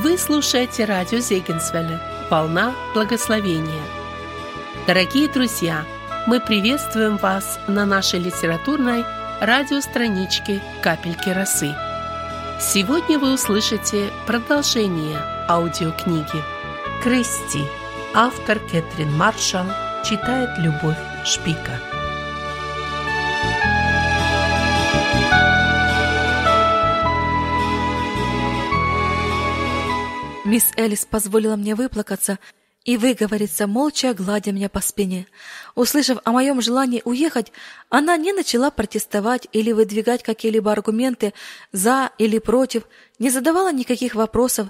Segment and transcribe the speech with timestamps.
[0.00, 3.82] Вы слушаете радио Зегенсвелля «Волна благословения».
[4.86, 5.84] Дорогие друзья,
[6.24, 9.04] мы приветствуем вас на нашей литературной
[9.40, 11.74] радиостраничке «Капельки росы».
[12.60, 16.44] Сегодня вы услышите продолжение аудиокниги
[17.02, 17.64] «Кристи».
[18.14, 19.66] Автор Кэтрин Маршалл
[20.04, 21.80] читает Любовь Шпика.
[30.48, 32.38] Мисс Элис позволила мне выплакаться
[32.82, 35.26] и выговориться, молча гладя меня по спине.
[35.74, 37.52] Услышав о моем желании уехать,
[37.90, 41.34] она не начала протестовать или выдвигать какие-либо аргументы
[41.70, 42.84] за или против,
[43.18, 44.68] не задавала никаких вопросов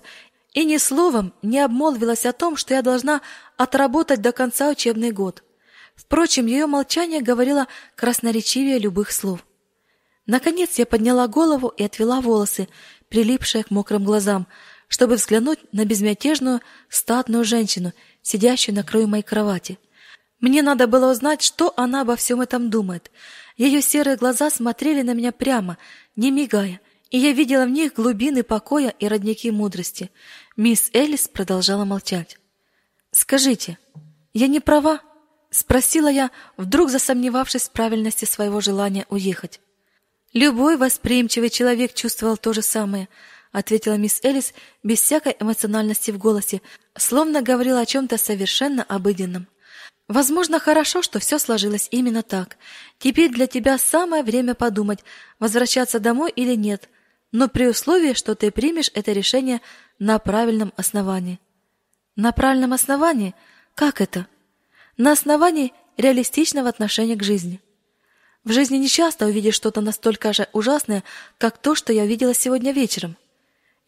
[0.53, 3.21] и ни словом не обмолвилась о том, что я должна
[3.57, 5.45] отработать до конца учебный год.
[5.95, 9.47] Впрочем, ее молчание говорило красноречивее любых слов.
[10.27, 12.69] Наконец я подняла голову и отвела волосы,
[13.09, 14.49] прилипшие к мокрым глазам,
[14.89, 19.79] чтобы взглянуть на безмятежную, статную женщину, сидящую на краю моей кровати.
[20.41, 23.11] Мне надо было узнать, что она обо всем этом думает.
[23.57, 25.79] Ее серые глаза смотрели на меня прямо,
[26.17, 30.11] не мигая, и я видела в них глубины покоя и родники мудрости.
[30.57, 32.39] Мисс Элис продолжала молчать.
[33.11, 33.79] «Скажите,
[34.33, 35.01] я не права?»—
[35.51, 39.61] спросила я, вдруг засомневавшись в правильности своего желания уехать.
[40.35, 43.09] Любой восприимчивый человек чувствовал то же самое——
[43.53, 46.63] ответила мисс Элис без всякой эмоциональности в голосе,
[46.97, 49.49] словно говорила о чем-то совершенно обыденном.
[50.07, 52.57] «Возможно, хорошо, что все сложилось именно так.
[52.99, 55.01] Теперь для тебя самое время подумать,
[55.39, 56.89] возвращаться домой или нет,
[57.31, 59.61] но при условии, что ты примешь это решение
[59.99, 61.41] на правильном основании».
[62.17, 63.35] «На правильном основании?
[63.75, 64.27] Как это?»
[64.97, 67.61] «На основании реалистичного отношения к жизни».
[68.45, 71.05] В жизни не часто увидишь что-то настолько же ужасное,
[71.37, 73.17] как то, что я увидела сегодня вечером.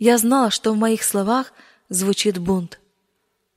[0.00, 1.52] Я знала, что в моих словах
[1.90, 2.80] звучит бунт.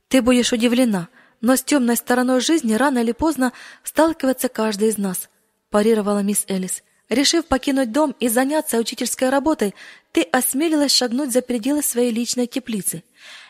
[0.08, 1.08] Ты будешь удивлена,
[1.40, 5.30] но с темной стороной жизни рано или поздно сталкивается каждый из нас,
[5.70, 6.82] парировала мисс Элис.
[7.08, 9.74] Решив покинуть дом и заняться учительской работой,
[10.12, 13.04] ты осмелилась шагнуть за пределы своей личной теплицы.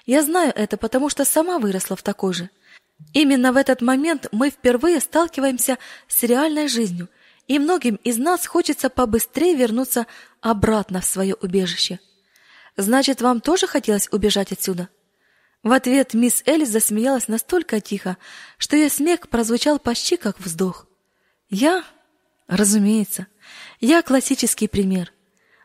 [0.06, 2.48] Я знаю это, потому что сама выросла в такой же.
[3.12, 7.08] Именно в этот момент мы впервые сталкиваемся с реальной жизнью,
[7.48, 10.06] и многим из нас хочется побыстрее вернуться
[10.40, 11.98] обратно в свое убежище.
[12.76, 14.88] Значит, вам тоже хотелось убежать отсюда?
[15.62, 18.18] В ответ мисс Элис засмеялась настолько тихо,
[18.58, 20.86] что ее смех прозвучал почти как вздох.
[21.48, 21.84] Я,
[22.48, 23.28] разумеется,
[23.80, 25.12] я классический пример.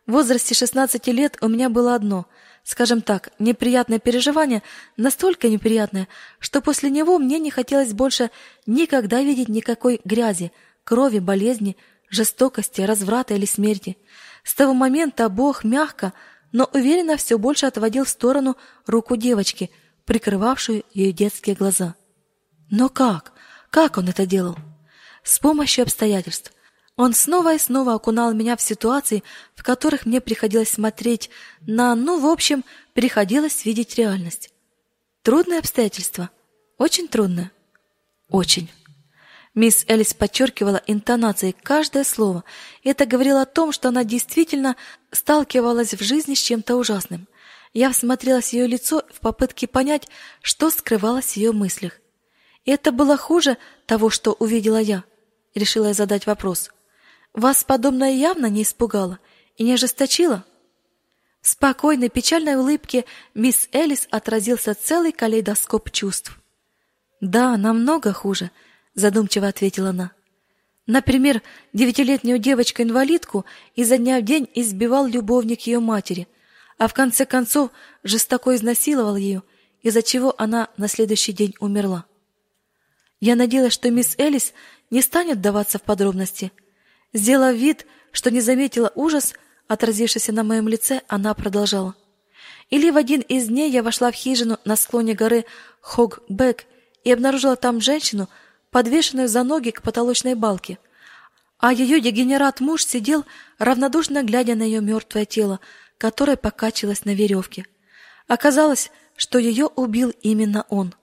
[0.06, 2.28] В возрасте 16 лет у меня было одно,
[2.64, 4.64] скажем так, неприятное переживание,
[4.98, 6.08] настолько неприятное,
[6.40, 8.32] что после него мне не хотелось больше
[8.66, 10.52] никогда видеть никакой грязи,
[10.84, 11.76] крови, болезни,
[12.10, 13.98] жестокости, разврата или смерти.
[14.44, 16.14] С того момента Бог мягко,
[16.52, 19.70] но уверенно все больше отводил в сторону руку девочки,
[20.06, 21.96] прикрывавшую ее детские глаза.
[22.70, 23.34] Но как?
[23.70, 24.58] Как он это делал?
[25.24, 26.52] С помощью обстоятельств.
[26.96, 29.24] Он снова и снова окунал меня в ситуации,
[29.56, 31.30] в которых мне приходилось смотреть
[31.62, 34.50] на, ну, в общем, приходилось видеть реальность.
[35.22, 36.30] Трудное обстоятельство.
[36.78, 37.52] Очень трудное.
[38.30, 38.70] Очень.
[39.60, 42.46] Мисс Элис подчеркивала интонацией каждое слово,
[42.86, 44.78] это говорило о том, что она действительно
[45.12, 47.28] сталкивалась в жизни с чем-то ужасным.
[47.74, 50.08] Я всмотрелась в ее лицо в попытке понять,
[50.42, 52.00] что скрывалось в ее мыслях.
[52.64, 55.04] И это было хуже того, что увидела я.
[55.54, 56.72] Решила я задать вопрос.
[57.34, 59.20] Вас подобное явно не испугало
[59.58, 60.46] и не ожесточило?
[61.42, 63.04] В спокойной, печальной улыбке
[63.34, 66.40] мисс Элис отразился целый калейдоскоп чувств.
[67.20, 68.52] Да, намного хуже—
[69.00, 70.12] задумчиво ответила она.
[70.86, 76.28] Например, девятилетнюю девочку-инвалидку изо дня в день избивал любовник ее матери,
[76.78, 77.72] а в конце концов
[78.04, 79.44] жестоко изнасиловал ее,
[79.84, 82.06] из-за чего она на следующий день умерла.
[83.20, 84.54] Я надеялась, что мисс Элис
[84.90, 86.52] не станет даваться в подробности.
[87.14, 89.34] Сделав вид, что не заметила ужас,
[89.68, 91.96] отразившийся на моем лице, она продолжала.
[92.70, 95.46] Или в один из дней я вошла в хижину на склоне горы
[95.82, 96.66] Хогбек
[97.04, 98.30] и обнаружила там женщину,
[98.72, 100.78] подвешенную за ноги к потолочной балке,
[101.58, 103.26] а ее дегенерат-муж сидел,
[103.58, 105.60] равнодушно глядя на ее мертвое тело,
[105.98, 107.66] которое покачивалось на веревке.
[108.28, 110.94] Оказалось, что ее убил именно он.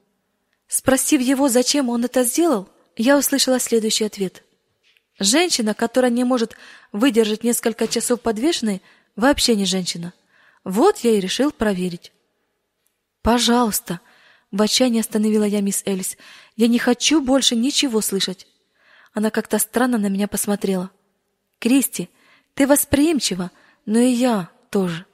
[0.69, 4.43] Спросив его, зачем он это сделал, я услышала следующий ответ.
[5.19, 6.57] Женщина, которая не может
[6.93, 8.83] выдержать несколько часов подвешенной,
[9.17, 10.15] вообще не женщина.
[10.65, 12.13] Вот я и решил проверить.
[13.23, 14.01] Пожалуйста,
[14.53, 16.17] в отчаянии остановила я мисс Элис.
[16.57, 18.47] Я не хочу больше ничего слышать.
[19.13, 20.91] Она как-то странно на меня посмотрела.
[21.59, 22.11] Кристи,
[22.55, 23.51] ты восприимчива,
[23.87, 25.07] но и я тоже.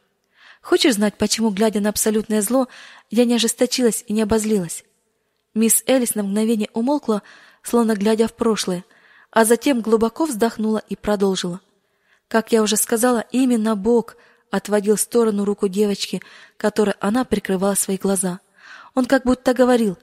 [0.60, 2.68] Хочешь знать, почему, глядя на абсолютное зло,
[3.10, 4.84] я не ожесточилась и не обозлилась?
[5.54, 7.22] Мисс Элис на мгновение умолкла,
[7.62, 8.84] словно глядя в прошлое,
[9.30, 11.60] а затем глубоко вздохнула и продолжила.
[12.28, 14.16] Как я уже сказала, именно Бог
[14.50, 16.22] отводил в сторону руку девочки,
[16.56, 18.40] которой она прикрывала свои глаза.
[18.94, 19.98] Он как будто говорил,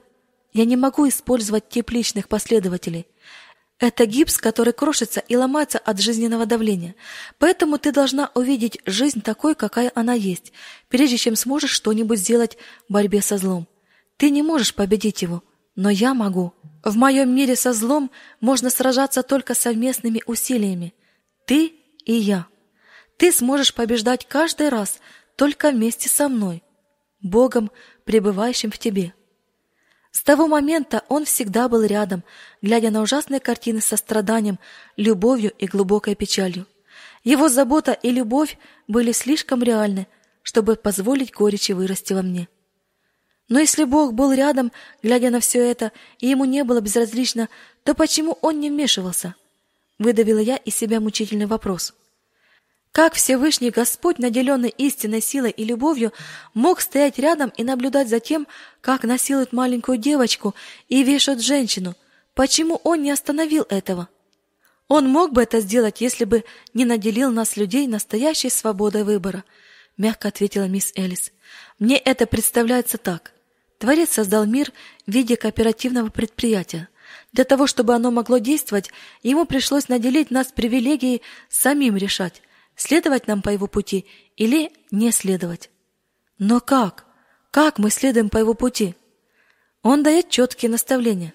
[0.52, 3.06] «Я не могу использовать тепличных последователей.
[3.78, 6.96] Это гипс, который крошится и ломается от жизненного давления.
[7.38, 10.52] Поэтому ты должна увидеть жизнь такой, какая она есть,
[10.88, 12.58] прежде чем сможешь что-нибудь сделать
[12.88, 13.66] в борьбе со злом.
[14.18, 15.42] Ты не можешь победить его,
[15.76, 16.52] но я могу.
[16.84, 18.10] В моем мире со злом
[18.40, 20.92] можно сражаться только совместными усилиями.
[21.46, 21.72] Ты
[22.04, 22.46] и я.
[23.16, 24.98] Ты сможешь побеждать каждый раз
[25.36, 26.62] только вместе со мной,
[27.22, 27.70] Богом,
[28.10, 29.14] пребывающим в тебе.
[30.10, 32.24] С того момента он всегда был рядом,
[32.60, 34.58] глядя на ужасные картины со страданием,
[34.96, 36.66] любовью и глубокой печалью.
[37.22, 38.58] Его забота и любовь
[38.88, 40.08] были слишком реальны,
[40.42, 42.48] чтобы позволить горечи вырасти во мне.
[43.48, 44.72] Но если Бог был рядом,
[45.04, 47.48] глядя на все это, и ему не было безразлично,
[47.84, 49.36] то почему он не вмешивался?
[50.00, 51.94] Выдавила я из себя мучительный вопрос.
[52.92, 56.12] Как Всевышний Господь, наделенный истинной силой и любовью,
[56.54, 58.48] мог стоять рядом и наблюдать за тем,
[58.80, 60.56] как насилуют маленькую девочку
[60.88, 61.94] и вешают женщину?
[62.34, 64.08] Почему Он не остановил этого?
[64.88, 66.44] Он мог бы это сделать, если бы
[66.74, 69.44] не наделил нас, людей, настоящей свободой выбора,
[69.96, 71.30] мягко ответила мисс Элис.
[71.78, 73.32] Мне это представляется так.
[73.78, 74.72] Творец создал мир
[75.06, 76.88] в виде кооперативного предприятия.
[77.32, 78.90] Для того, чтобы оно могло действовать,
[79.22, 82.42] ему пришлось наделить нас привилегией самим решать,
[82.80, 84.06] следовать нам по его пути
[84.36, 85.70] или не следовать.
[86.38, 87.04] Но как?
[87.50, 88.94] Как мы следуем по его пути?
[89.82, 91.34] Он дает четкие наставления.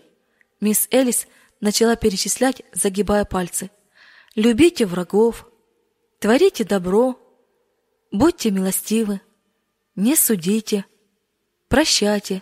[0.60, 1.28] Мисс Элис
[1.62, 3.70] начала перечислять, загибая пальцы.
[4.34, 5.48] Любите врагов,
[6.20, 7.20] творите добро,
[8.12, 9.22] будьте милостивы,
[9.96, 10.86] не судите,
[11.68, 12.42] прощайте.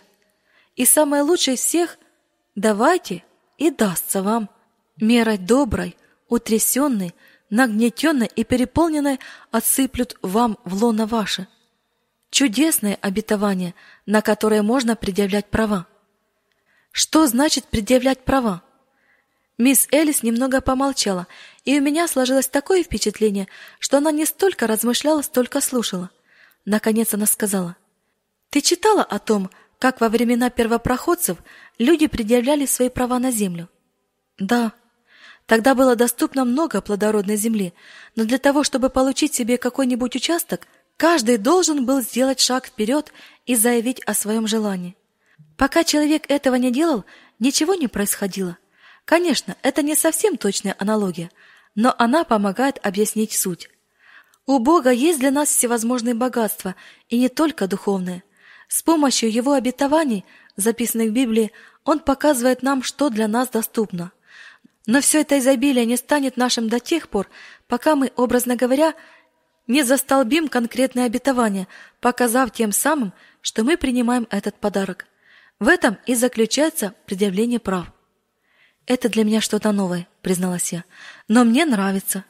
[0.76, 1.98] И самое лучшее из всех–
[2.54, 3.22] давайте,
[3.58, 4.48] и дастся вам
[4.96, 5.94] мерой доброй,
[6.28, 7.14] утрясенной,
[7.54, 9.20] нагнетенной и переполненной
[9.52, 11.46] отсыплют вам в лоно ваше.
[12.30, 13.74] Чудесное обетование,
[14.06, 15.86] на которое можно предъявлять права.
[16.90, 18.62] Что значит предъявлять права?
[19.56, 21.28] Мисс Элис немного помолчала,
[21.64, 23.46] и у меня сложилось такое впечатление,
[23.78, 26.10] что она не столько размышляла, столько слушала.
[26.64, 27.76] Наконец она сказала:
[28.50, 29.48] "Ты читала о том,
[29.78, 31.38] как во времена первопроходцев
[31.78, 33.68] люди предъявляли свои права на землю?"
[34.38, 34.72] "Да",
[35.46, 37.74] Тогда было доступно много плодородной земли,
[38.16, 43.12] но для того, чтобы получить себе какой-нибудь участок, каждый должен был сделать шаг вперед
[43.44, 44.96] и заявить о своем желании.
[45.58, 47.04] Пока человек этого не делал,
[47.38, 48.56] ничего не происходило.
[49.04, 51.30] Конечно, это не совсем точная аналогия,
[51.74, 53.68] но она помогает объяснить суть.
[54.46, 56.74] У Бога есть для нас всевозможные богатства,
[57.08, 58.22] и не только духовные.
[58.68, 60.24] С помощью его обетований,
[60.56, 61.52] записанных в Библии,
[61.84, 64.10] он показывает нам, что для нас доступно–
[64.86, 67.28] но все это изобилие не станет нашим до тех пор,
[67.66, 68.94] пока мы, образно говоря,
[69.66, 71.68] не застолбим конкретное обетование,
[72.00, 75.06] показав тем самым, что мы принимаем этот подарок.
[75.58, 77.86] В этом и заключается предъявление прав.
[78.86, 80.84] Это для меня что-то новое, призналась я,
[81.28, 82.24] но мне нравится.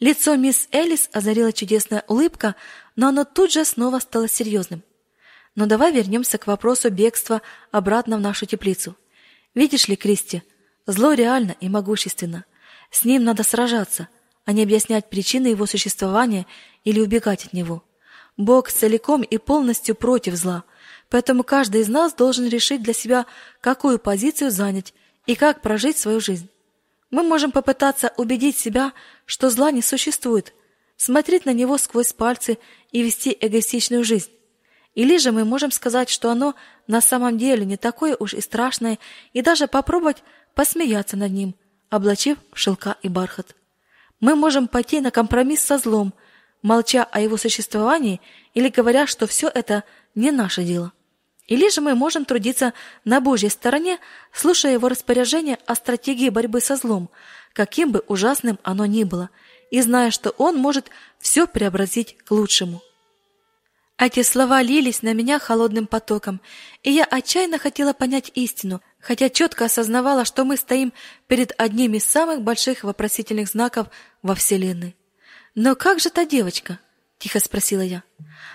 [0.00, 2.56] Лицо мисс Элис озарила чудесная улыбка,
[2.96, 4.82] но оно тут же снова стало серьезным.
[5.54, 7.40] Но давай вернемся к вопросу бегства
[7.70, 8.96] обратно в нашу теплицу.
[9.54, 10.42] Видишь ли, Кристи,
[10.86, 12.44] Зло реально и могущественно.
[12.90, 14.08] С ним надо сражаться,
[14.44, 16.46] а не объяснять причины его существования
[16.84, 17.82] или убегать от него.
[18.36, 20.64] Бог целиком и полностью против зла,
[21.10, 23.26] поэтому каждый из нас должен решить для себя,
[23.60, 24.94] какую позицию занять
[25.26, 26.48] и как прожить свою жизнь.
[27.10, 28.92] Мы можем попытаться убедить себя,
[29.24, 30.52] что зла не существует,
[30.96, 32.58] смотреть на него сквозь пальцы
[32.92, 34.30] и вести эгоистичную жизнь.
[34.94, 36.54] Или же мы можем сказать, что оно
[36.86, 38.98] на самом деле не такое уж и страшное,
[39.32, 40.22] и даже попробовать
[40.56, 41.54] посмеяться над ним,
[41.90, 43.54] облачив в шелка и бархат.
[44.18, 46.14] Мы можем пойти на компромисс со злом,
[46.62, 48.20] молча о его существовании
[48.54, 49.84] или говоря, что все это
[50.14, 50.92] не наше дело.
[51.46, 52.72] Или же мы можем трудиться
[53.04, 53.98] на Божьей стороне,
[54.32, 57.10] слушая его распоряжения о стратегии борьбы со злом,
[57.52, 59.28] каким бы ужасным оно ни было,
[59.70, 62.82] и зная, что он может все преобразить к лучшему.
[63.98, 66.42] Эти слова лились на меня холодным потоком,
[66.82, 70.92] и я отчаянно хотела понять истину, хотя четко осознавала, что мы стоим
[71.28, 73.88] перед одним из самых больших вопросительных знаков
[74.22, 74.96] во Вселенной.
[75.54, 76.78] «Но как же та девочка?»—
[77.18, 78.02] тихо спросила я.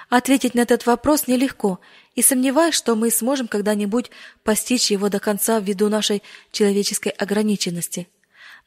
[0.09, 1.79] Ответить на этот вопрос нелегко,
[2.13, 4.11] и сомневаюсь, что мы сможем когда-нибудь
[4.43, 6.21] постичь его до конца ввиду нашей
[6.51, 8.07] человеческой ограниченности.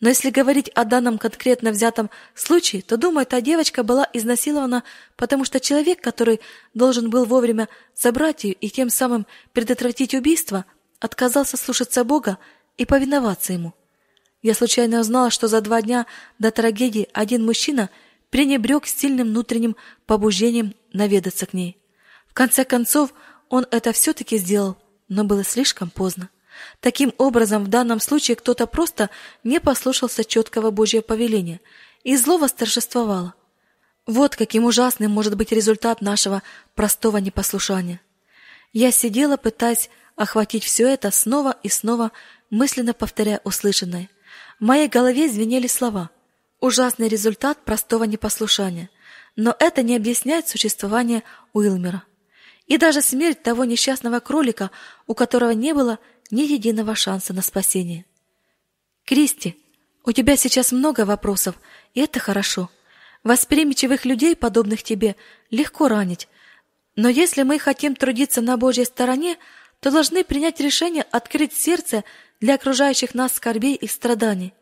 [0.04, 4.84] Но если говорить о данном конкретно взятом случае, то, думаю, та девочка была изнасилована,
[5.16, 6.42] потому что человек, который
[6.75, 10.66] должен был вовремя забрать ее и тем самым предотвратить убийство,
[11.00, 12.37] отказался слушаться Бога
[12.76, 13.73] и повиноваться ему.
[14.42, 16.04] Я случайно узнала, что за два дня
[16.38, 17.88] до трагедии один мужчина
[18.28, 21.78] пренебрег сильным внутренним побуждением наведаться к ней.
[22.28, 23.14] В конце концов,
[23.49, 24.76] он это все-таки сделал,
[25.08, 26.28] но было слишком поздно.
[26.80, 29.11] Таким образом, в данном случае кто-то просто
[29.42, 31.61] не послушался четкого Божьего повеления,
[32.02, 33.34] и зло восторжествовало.
[34.06, 36.42] Вот каким ужасным может быть результат нашего
[36.75, 38.00] простого непослушания.
[38.73, 42.12] Я сидела, пытаясь охватить все это снова и снова,
[42.50, 44.11] мысленно повторяя услышанное.
[44.61, 46.11] В моей голове звенели слова.
[46.61, 48.90] Ужасный результат простого непослушания.
[49.37, 52.02] Но это не объясняет существование Уилмера.
[52.66, 54.70] И даже смерть того несчастного кролика,
[55.06, 55.99] у которого не было
[56.31, 58.04] ни единого шанса на спасение.
[59.04, 59.57] Кристи,
[60.04, 61.57] у тебя сейчас много вопросов,
[61.95, 62.71] и это хорошо.
[63.23, 65.16] Восприимчивых людей, подобных тебе,
[65.50, 66.28] легко ранить.
[66.97, 69.38] Но если мы хотим трудиться на Божьей стороне,
[69.81, 72.04] то должны принять решение открыть сердце
[72.40, 74.54] для окружающих нас скорбей и страданий.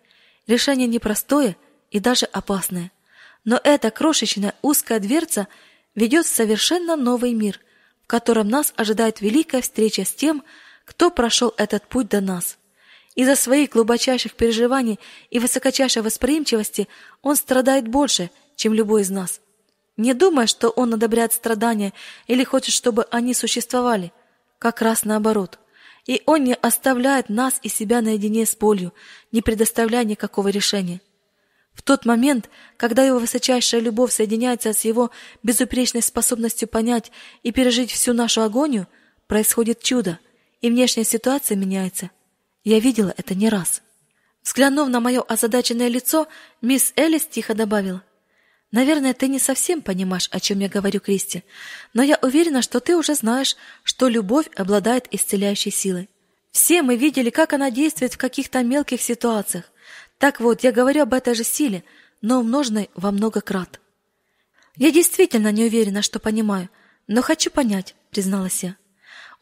[0.46, 1.56] Решение непростое
[1.90, 2.90] и даже опасное.
[3.44, 5.48] Но эта крошечная узкая дверца
[5.94, 7.60] ведет в совершенно новый мир,
[8.02, 10.42] в котором нас ожидает великая встреча с тем,
[10.84, 12.58] кто прошел этот путь до нас.
[13.14, 14.98] Из-за своих глубочайших переживаний
[15.30, 16.88] и высокочайшей восприимчивости
[17.20, 19.40] он страдает больше, чем любой из нас.
[19.96, 21.92] Не думай, что он одобряет страдания
[22.26, 24.12] или хочет, чтобы они существовали.
[24.58, 25.58] Как раз наоборот.
[26.06, 28.92] И он не оставляет нас и себя наедине с болью,
[29.30, 31.00] не предоставляя никакого решения.
[31.74, 35.10] В тот момент, когда его высочайшая любовь соединяется с его
[35.42, 37.12] безупречной способностью понять
[37.42, 38.88] и пережить всю нашу агонию,
[39.26, 40.18] происходит чудо–
[40.62, 42.10] и внешняя ситуация меняется.
[42.64, 43.82] Я видела это не раз.
[44.42, 46.28] Взглянув на мое озадаченное лицо,
[46.62, 48.02] мисс Элис тихо добавила.
[48.70, 51.44] «Наверное, ты не совсем понимаешь, о чем я говорю, Кристи,
[51.92, 56.08] но я уверена, что ты уже знаешь, что любовь обладает исцеляющей силой.
[56.52, 59.70] Все мы видели, как она действует в каких-то мелких ситуациях.
[60.18, 61.84] Так вот, я говорю об этой же силе,
[62.22, 63.80] но умноженной во много крат.
[64.76, 66.70] Я действительно не уверена, что понимаю,
[67.08, 68.76] но хочу понять, призналась я.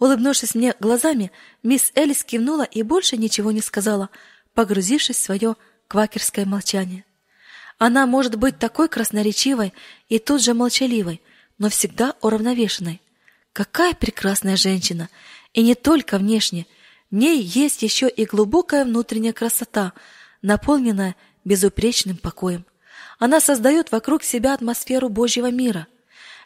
[0.00, 1.30] Улыбнувшись мне глазами,
[1.62, 4.08] мисс Элис кивнула и больше ничего не сказала,
[4.54, 5.56] погрузившись в свое
[5.88, 7.04] квакерское молчание.
[7.78, 9.74] Она может быть такой красноречивой
[10.08, 11.20] и тут же молчаливой,
[11.58, 13.00] но всегда уравновешенной.
[13.52, 15.10] Какая прекрасная женщина!
[15.52, 16.66] И не только внешне.
[17.10, 19.92] В ней есть еще и глубокая внутренняя красота,
[20.40, 21.14] наполненная
[21.44, 22.64] безупречным покоем.
[23.18, 25.88] Она создает вокруг себя атмосферу Божьего мира.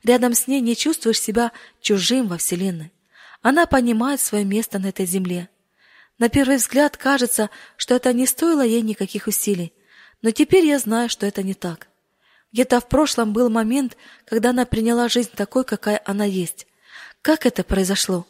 [0.03, 2.91] Рядом с ней не чувствуешь себя чужим во Вселенной.
[3.45, 5.51] Она понимает свое место на этой земле.
[6.19, 9.75] На первый взгляд кажется, что это не стоило ей никаких усилий,
[10.23, 11.89] но теперь я знаю, что это не так.
[12.55, 16.67] Где-то в прошлом был момент, когда она приняла жизнь такой, какая она есть.
[17.21, 18.27] Как это произошло?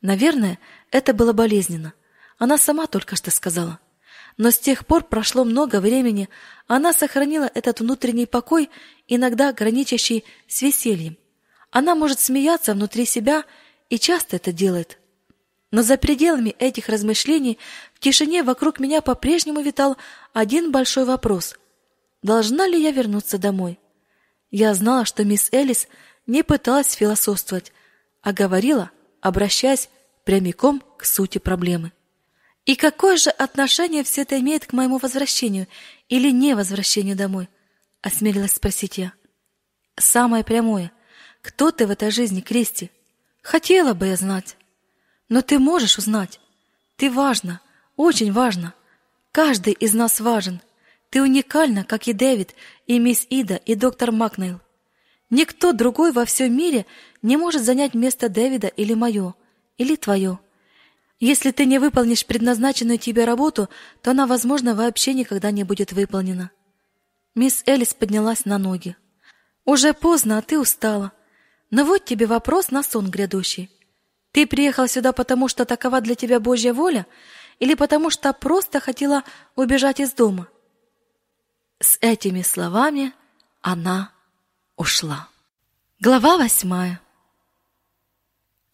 [0.00, 0.60] Наверное,
[0.92, 1.92] это было болезненно.
[2.38, 3.80] Она сама только что сказала.
[4.36, 6.28] Но с тех пор прошло много времени,
[6.68, 8.70] она сохранила этот внутренний покой,
[9.08, 11.16] иногда граничащий с весельем.
[11.72, 13.42] Она может смеяться внутри себя
[13.92, 14.98] и часто это делает.
[15.70, 17.58] Но за пределами этих размышлений
[17.92, 19.98] в тишине вокруг меня по-прежнему витал
[20.32, 21.58] один большой вопрос.
[22.22, 23.78] Должна ли я вернуться домой?
[24.50, 25.88] Я знала, что мисс Элис
[26.26, 27.70] не пыталась философствовать,
[28.22, 29.90] а говорила, обращаясь
[30.24, 31.92] прямиком к сути проблемы.
[32.64, 35.68] И какое же отношение все это имеет к моему возвращению
[36.08, 37.50] или не возвращению домой?
[38.00, 39.12] осмелилась спросить я.
[39.98, 40.92] Самое прямое.
[41.42, 42.90] Кто ты в этой жизни, Кристи?
[43.42, 44.56] Хотела бы я знать.
[45.28, 46.40] Но ты можешь узнать.
[46.96, 47.60] Ты важна,
[47.96, 48.74] очень важна.
[49.32, 50.60] Каждый из нас важен.
[51.10, 52.54] Ты уникальна, как и Дэвид,
[52.86, 54.60] и мисс Ида, и доктор Макнейл.
[55.28, 56.86] Никто другой во всем мире
[57.22, 59.34] не может занять место Дэвида или мое,
[59.78, 60.38] или твое.
[61.18, 63.68] Если ты не выполнишь предназначенную тебе работу,
[64.02, 66.50] то она, возможно, вообще никогда не будет выполнена.
[67.34, 68.96] Мисс Элис поднялась на ноги.
[69.64, 71.12] Уже поздно, а ты устала.
[71.72, 73.70] Но вот тебе вопрос на сон грядущий.
[74.30, 77.06] Ты приехал сюда потому, что такова для тебя Божья воля,
[77.60, 79.24] или потому что просто хотела
[79.56, 80.48] убежать из дома?
[81.80, 83.14] С этими словами
[83.62, 84.12] она
[84.76, 85.28] ушла.
[85.98, 87.00] Глава восьмая.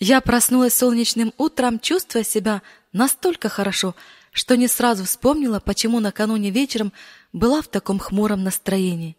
[0.01, 2.63] Я проснулась солнечным утром, чувствуя себя
[2.93, 3.95] настолько хорошо,
[4.33, 6.93] что не сразу вспомнила, почему накануне вечером
[7.33, 9.17] была в таком хмуром настроении.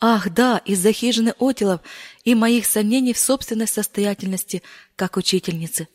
[0.00, 1.82] Ах, да, из-за хижины Отилов
[2.24, 4.62] и моих сомнений в собственной состоятельности
[4.96, 5.88] как учительницы.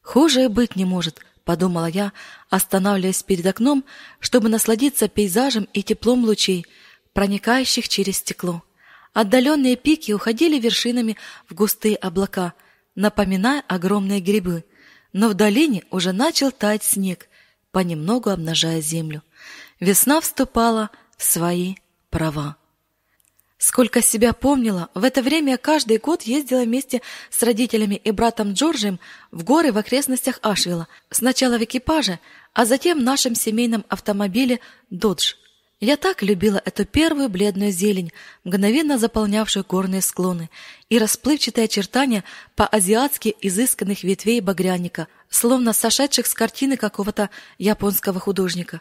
[0.00, 2.12] Хуже и быть не может,— подумала я,
[2.50, 3.84] останавливаясь перед окном,
[4.20, 6.66] чтобы насладиться пейзажем и теплом лучей,
[7.14, 8.62] проникающих через стекло.
[9.12, 11.16] Отдаленные пики уходили вершинами
[11.48, 12.54] в густые облака,
[12.94, 14.64] напоминая огромные грибы,
[15.12, 17.28] но в долине уже начал таять снег,
[17.72, 19.22] понемногу обнажая землю.
[19.80, 21.74] Весна вступала в свои
[22.08, 22.56] права.
[23.62, 27.00] Сколько себя помнила, в это время каждый год ездила вместе
[27.30, 28.98] с родителями и братом Джорджем
[29.30, 32.18] в горы в окрестностях Ашвилла, сначала в экипаже,
[32.54, 34.58] а затем в нашем семейном автомобиле
[34.90, 35.34] «Додж».
[35.78, 38.10] Я так любила эту первую бледную зелень,
[38.42, 40.50] мгновенно заполнявшую горные склоны,
[40.88, 42.24] и расплывчатые очертания
[42.56, 48.80] по-азиатски изысканных ветвей багряника, словно сошедших с картины какого-то японского художника.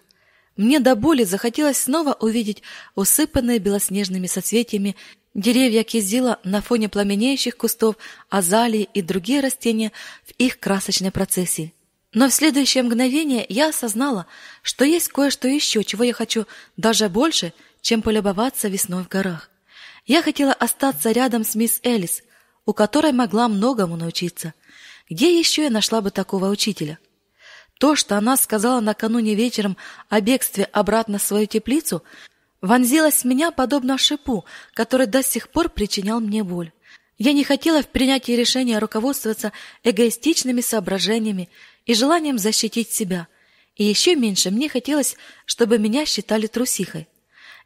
[0.62, 2.62] Мне до боли захотелось снова увидеть
[2.94, 4.96] усыпанные белоснежными соцветиями
[5.34, 7.96] деревья кизила на фоне пламенеющих кустов
[8.30, 9.92] азалии и другие растения
[10.24, 11.74] в их красочной процессии.
[12.14, 14.28] Но в следующее мгновение я осознала,
[14.62, 16.46] что есть кое-что еще, чего я хочу
[16.78, 19.50] даже больше, чем полюбоваться весной в горах.
[20.06, 22.22] Я хотела остаться рядом с мисс Элис,
[22.68, 24.54] у которой могла многому научиться.
[25.10, 27.00] Где еще я нашла бы такого учителя?—
[27.82, 29.76] то, что она сказала накануне вечером
[30.08, 32.04] о бегстве обратно в свою теплицу,
[32.62, 34.46] вонзилось в меня подобно шипу,
[34.76, 36.72] который до сих пор причинял мне боль.
[37.18, 39.52] Я не хотела в принятии решения руководствоваться
[39.84, 41.50] эгоистичными соображениями
[41.88, 43.28] и желанием защитить себя.
[43.76, 45.16] И еще меньше мне хотелось,
[45.48, 47.08] чтобы меня считали трусихой.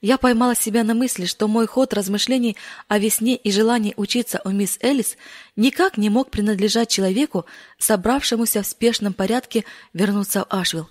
[0.06, 2.56] Я поймала себя на мысли, что мой ход размышлений
[2.88, 5.18] о весне и желании учиться у мисс Элис
[5.56, 7.48] никак не мог принадлежать человеку,
[7.80, 10.88] собравшемуся в спешном порядке вернуться в Ашвилл.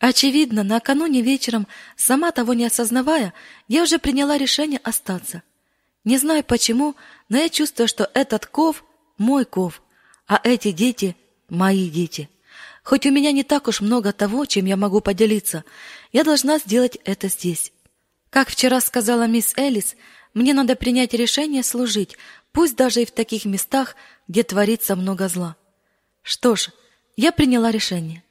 [0.00, 1.66] Очевидно, накануне вечером,
[1.96, 3.32] сама того не осознавая,
[3.68, 5.42] я уже приняла решение остаться.
[6.04, 6.94] Не знаю почему,
[7.30, 8.84] но я чувствую, что этот ков—
[9.16, 9.80] мой ков,
[10.26, 11.16] а эти дети—
[11.48, 12.28] мои дети.
[12.84, 15.64] Хоть у меня не так уж много того, чем я могу поделиться,
[16.12, 17.72] я должна сделать это здесь.
[18.32, 19.94] Как вчера сказала мисс Элис,
[20.32, 22.16] мне надо принять решение служить,
[22.50, 23.94] пусть даже и в таких местах,
[24.26, 25.54] где творится много зла.
[26.22, 26.70] Что ж,
[27.14, 28.24] я приняла решение.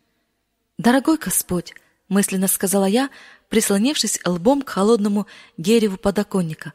[0.80, 1.76] Дорогой Господь,
[2.10, 3.12] мысленно сказала я,
[3.50, 6.74] прислонившись лбом к холодному дереву подоконника.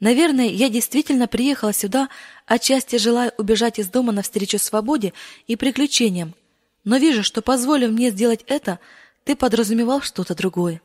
[0.00, 2.08] Наверное, я действительно приехала сюда,
[2.46, 5.12] отчасти желая убежать из дома навстречу свободе
[5.46, 6.34] и приключениям.
[6.84, 8.78] Но вижу, что позволив мне сделать это,
[9.24, 10.80] ты подразумевал что-то другое.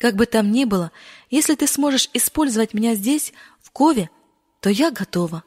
[0.00, 0.92] Как бы там ни было,
[1.28, 4.08] если ты сможешь использовать меня здесь, в Кове,
[4.60, 5.44] то я готова.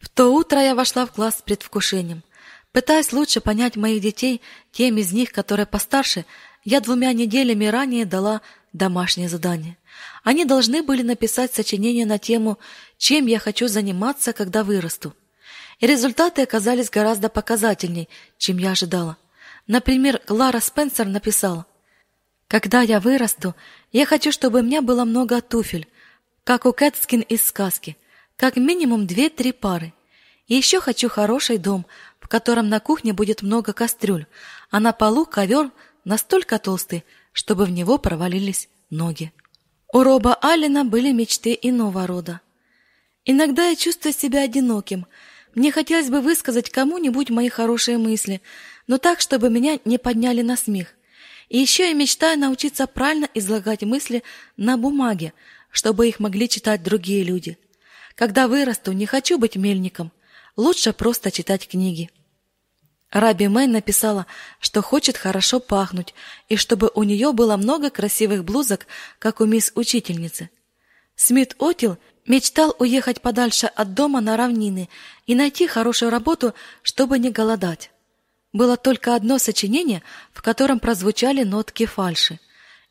[0.00, 2.22] В то утро я вошла в класс с предвкушением.
[2.70, 6.26] Пытаясь лучше понять моих детей, тем из них, которые постарше,
[6.62, 8.40] я двумя неделями ранее дала
[8.72, 9.76] домашнее задание.
[10.22, 12.56] Они должны были написать сочинение на тему
[12.98, 15.12] «Чем я хочу заниматься, когда вырасту».
[15.80, 19.16] И результаты оказались гораздо показательней, чем я ожидала.
[19.66, 21.66] Например, Лара Спенсер написала
[22.48, 23.54] когда я вырасту,
[23.92, 25.86] я хочу, чтобы у меня было много туфель,
[26.44, 27.96] как у Кэтскин из сказки,
[28.36, 29.92] как минимум две-три пары.
[30.46, 31.84] И еще хочу хороший дом,
[32.18, 34.26] в котором на кухне будет много кастрюль,
[34.70, 35.70] а на полу ковер
[36.04, 39.30] настолько толстый, чтобы в него провалились ноги.
[39.92, 42.40] У Роба Аллена были мечты иного рода.
[43.26, 45.06] Иногда я чувствую себя одиноким.
[45.54, 48.40] Мне хотелось бы высказать кому-нибудь мои хорошие мысли,
[48.86, 50.94] но так, чтобы меня не подняли на смех.
[51.48, 54.22] И еще я мечтаю научиться правильно излагать мысли
[54.56, 55.32] на бумаге,
[55.70, 57.58] чтобы их могли читать другие люди.
[58.14, 60.12] Когда вырасту, не хочу быть мельником.
[60.56, 62.10] Лучше просто читать книги.
[63.10, 64.26] Раби Мэй написала,
[64.60, 66.14] что хочет хорошо пахнуть,
[66.48, 68.86] и чтобы у нее было много красивых блузок,
[69.18, 70.50] как у мисс-учительницы.
[71.16, 74.90] Смит Отил мечтал уехать подальше от дома на равнины
[75.26, 77.90] и найти хорошую работу, чтобы не голодать.
[78.52, 82.40] Было только одно сочинение, в котором прозвучали нотки фальши.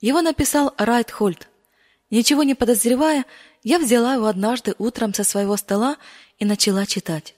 [0.01, 1.47] Его написал Райтхольд.
[2.09, 3.25] Ничего не подозревая,
[3.63, 5.97] я взяла его однажды утром со своего стола
[6.37, 7.35] и начала читать.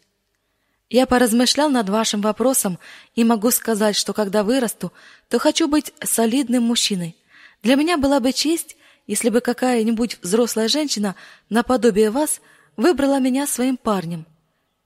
[0.89, 2.79] Я поразмышлял над вашим вопросом
[3.15, 4.91] и могу сказать, что когда вырасту,
[5.29, 7.15] то хочу быть солидным мужчиной.
[7.61, 11.15] Для меня была бы честь, если бы какая-нибудь взрослая женщина
[11.49, 12.41] наподобие вас
[12.75, 14.25] выбрала меня своим парнем.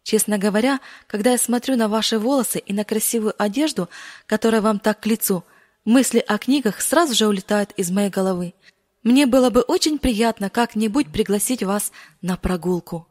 [0.04, 3.90] Честно говоря, когда я смотрю на ваши волосы и на красивую одежду,
[4.26, 5.46] которая вам так к лицу,
[5.86, 8.54] мысли о книгах сразу же улетают из моей головы.
[9.02, 13.08] Мне было бы очень приятно как-нибудь пригласить вас на прогулку.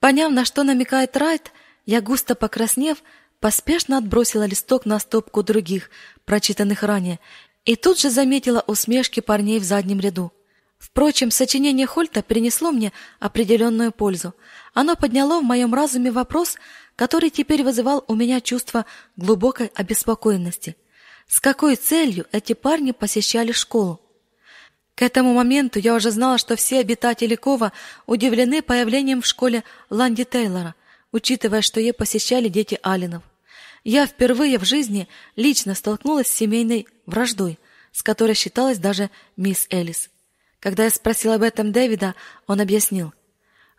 [0.00, 1.50] Поняв, на что намекает Райт,
[1.86, 2.98] я густо покраснев,
[3.40, 5.90] поспешно отбросила листок на стопку других,
[6.24, 7.20] прочитанных ранее,
[7.64, 10.32] и тут же заметила усмешки парней в заднем ряду.
[10.78, 14.34] Впрочем, сочинение Хольта принесло мне определенную пользу.
[14.74, 16.56] Оно подняло в моем разуме вопрос,
[16.94, 18.86] который теперь вызывал у меня чувство
[19.16, 20.76] глубокой обеспокоенности.
[21.26, 24.00] С какой целью эти парни посещали школу?
[24.94, 27.72] К этому моменту я уже знала, что все обитатели Кова
[28.06, 30.74] удивлены появлением в школе Ланди Тейлора,
[31.12, 33.22] учитывая, что ее посещали дети Алленов.
[33.84, 37.58] Я впервые в жизни лично столкнулась с семейной враждой,
[37.92, 40.10] с которой считалась даже мисс Элис.
[40.60, 42.14] Когда я спросила об этом Дэвида,
[42.46, 43.12] он объяснил.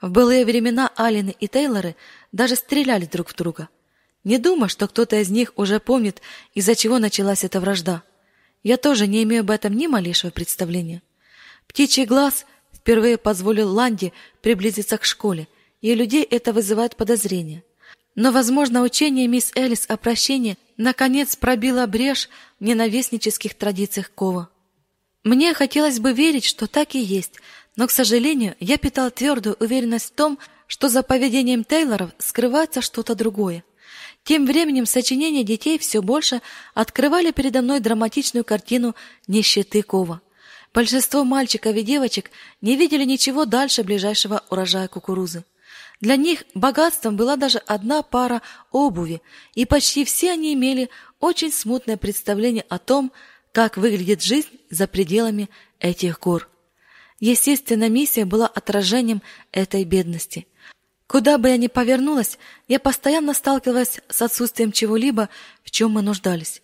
[0.02, 1.96] В былые времена Аллены и Тейлоры
[2.32, 3.68] даже стреляли друг в друга.
[4.24, 6.22] Не думаю, что кто-то из них уже помнит,
[6.54, 8.04] из-за чего началась эта вражда.
[8.64, 11.02] Я тоже не имею об этом ни малейшего представления.
[11.68, 15.48] Птичий глаз впервые позволил Ланде приблизиться к школе,
[15.82, 17.64] и людей это вызывает подозрения.
[18.16, 24.50] Но, возможно, учение мисс Элис о прощении наконец пробило брешь в ненавистнических традициях Кова.
[25.24, 27.40] Мне хотелось бы верить, что так и есть,
[27.76, 33.16] но, к сожалению, я питал твердую уверенность в том, что за поведением Тейлоров скрывается что-то
[33.16, 33.64] другое.
[34.24, 36.42] Тем временем сочинения детей все больше
[36.74, 38.96] открывали передо мной драматичную картину
[39.28, 40.22] нищеты Кова.
[40.74, 42.30] Большинство мальчиков и девочек
[42.62, 45.44] не видели ничего дальше ближайшего урожая кукурузы.
[46.00, 49.22] Для них богатством была даже одна пара обуви,
[49.54, 53.12] и почти все они имели очень смутное представление о том,
[53.52, 56.50] как выглядит жизнь за пределами этих гор.
[57.20, 60.48] Естественно, миссия была отражением этой бедности.
[61.08, 65.30] Куда бы я ни повернулась, я постоянно сталкивалась с отсутствием чего-либо,
[65.64, 66.62] в чем мы нуждались.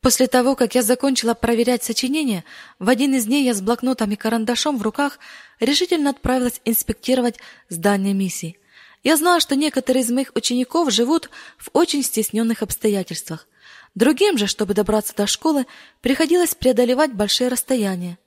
[0.00, 2.44] После того, как я закончила проверять сочинения,
[2.78, 5.18] в один из дней я с блокнотом и карандашом в руках
[5.60, 8.58] решительно отправилась инспектировать здание миссии.
[9.02, 13.48] Я знала, что некоторые из моих учеников живут в очень стесненных обстоятельствах.
[13.94, 15.66] Другим же, чтобы добраться до школы,
[16.00, 18.18] приходилось преодолевать большие расстояния.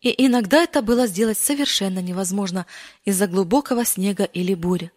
[0.00, 2.66] И иногда это было сделать совершенно невозможно
[3.04, 4.92] из-за глубокого снега или бури.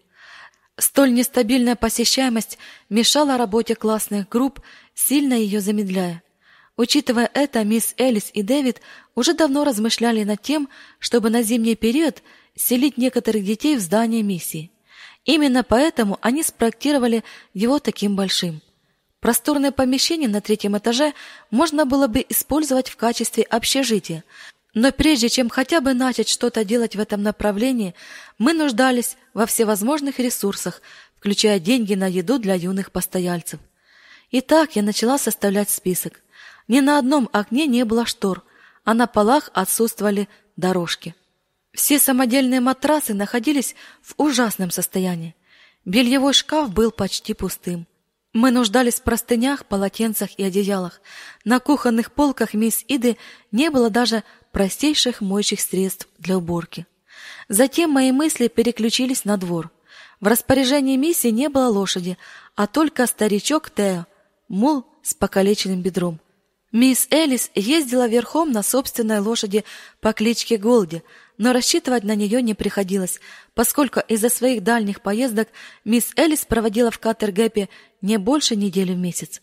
[0.77, 2.57] Столь нестабильная посещаемость
[2.89, 4.61] мешала работе классных групп,
[4.93, 6.21] сильно ее замедляя.
[6.77, 8.81] Учитывая это, мисс Элис и Дэвид
[9.15, 12.21] уже давно размышляли над тем, чтобы на зимний период
[12.55, 14.71] селить некоторых детей в здание миссии.
[15.25, 18.61] Именно поэтому они спроектировали его таким большим.
[19.19, 21.13] Просторное помещение на третьем этаже
[21.51, 24.23] можно было бы использовать в качестве общежития,
[24.73, 27.95] но прежде чем хотя бы начать что-то делать в этом направлении,
[28.37, 30.81] мы нуждались во всевозможных ресурсах,
[31.17, 33.59] включая деньги на еду для юных постояльцев.
[34.31, 36.21] Итак, я начала составлять список.
[36.67, 38.43] Ни на одном окне не было штор,
[38.85, 41.15] а на полах отсутствовали дорожки.
[41.73, 45.35] Все самодельные матрасы находились в ужасном состоянии.
[45.83, 47.87] Бельевой шкаф был почти пустым.
[48.33, 51.01] Мы нуждались в простынях, полотенцах и одеялах.
[51.45, 53.17] На кухонных полках мисс Иды
[53.51, 56.85] не было даже простейших моющих средств для уборки.
[57.47, 59.71] Затем мои мысли переключились на двор.
[60.21, 62.17] В распоряжении миссии не было лошади,
[62.55, 64.05] а только старичок Тео,
[64.47, 66.19] мул с покалеченным бедром.
[66.71, 69.63] Мисс Элис ездила верхом на собственной лошади
[70.01, 71.01] по кличке Голди,
[71.39, 73.19] но рассчитывать на нее не приходилось,
[73.55, 75.47] поскольку из-за своих дальних поездок
[75.85, 77.69] мисс Элис проводила в Каттергэпе
[78.01, 79.41] не больше недели в месяц.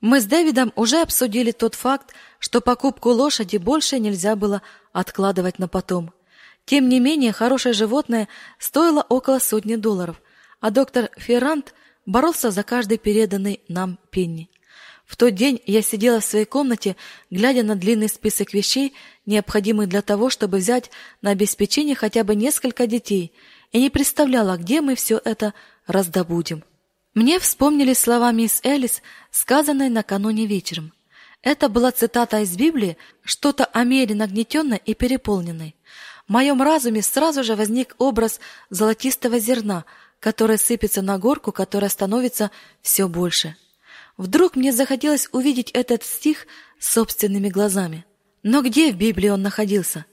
[0.00, 4.60] Мы с Дэвидом уже обсудили тот факт, что покупку лошади больше нельзя было
[4.92, 6.12] откладывать на потом.
[6.64, 10.20] Тем не менее, хорошее животное стоило около сотни долларов,
[10.60, 11.74] а доктор Феррант
[12.06, 14.50] боролся за каждый переданный нам пенни.
[15.10, 16.94] В тот день я сидела в своей комнате,
[17.30, 18.94] глядя на длинный список вещей,
[19.30, 20.90] необходимых для того, чтобы взять
[21.22, 23.32] на обеспечение хотя бы несколько детей,
[23.72, 25.54] и не представляла, где мы все это
[25.86, 26.64] раздобудем.
[27.14, 30.92] Мне вспомнились слова мисс Элис, сказанные накануне вечером.
[31.42, 35.74] Это была цитата из Библии, что-то о мере нагнетенной и переполненной.
[36.28, 39.84] В моем разуме сразу же возник образ золотистого зерна,
[40.20, 42.50] которое сыпется на горку, которая становится
[42.82, 43.56] все больше.
[44.16, 46.46] Вдруг мне захотелось увидеть этот стих
[46.78, 48.04] собственными глазами.
[48.42, 50.06] Но где в Библии он находился?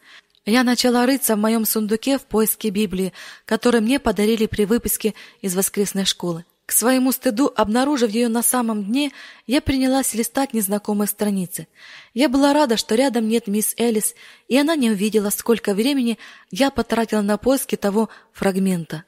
[0.46, 3.14] Я начала рыться в моем сундуке в поиске Библии,
[3.46, 6.46] которую мне подарили при выпуске из воскресной школы.
[6.66, 9.14] К своему стыду, обнаружив ее на самом дне,
[9.46, 11.68] я принялась листать незнакомые страницы.
[12.14, 14.16] Я была рада, что рядом нет мисс Элис,
[14.50, 16.18] и она не увидела, сколько времени
[16.52, 19.06] я потратила на поиски того фрагмента.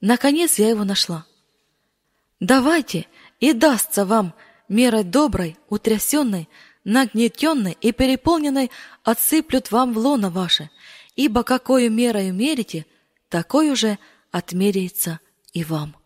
[0.00, 1.26] Наконец я его нашла.
[2.40, 3.06] «Давайте,
[3.40, 4.34] и дастся вам
[4.68, 6.48] мерой доброй, утрясенной,
[6.84, 8.70] нагнетенной и переполненной
[9.04, 10.70] отсыплют вам в лоно ваше,
[11.16, 12.86] ибо какую мерою мерите,
[13.28, 13.98] такой уже
[14.30, 15.20] отмеряется
[15.52, 15.96] и вам».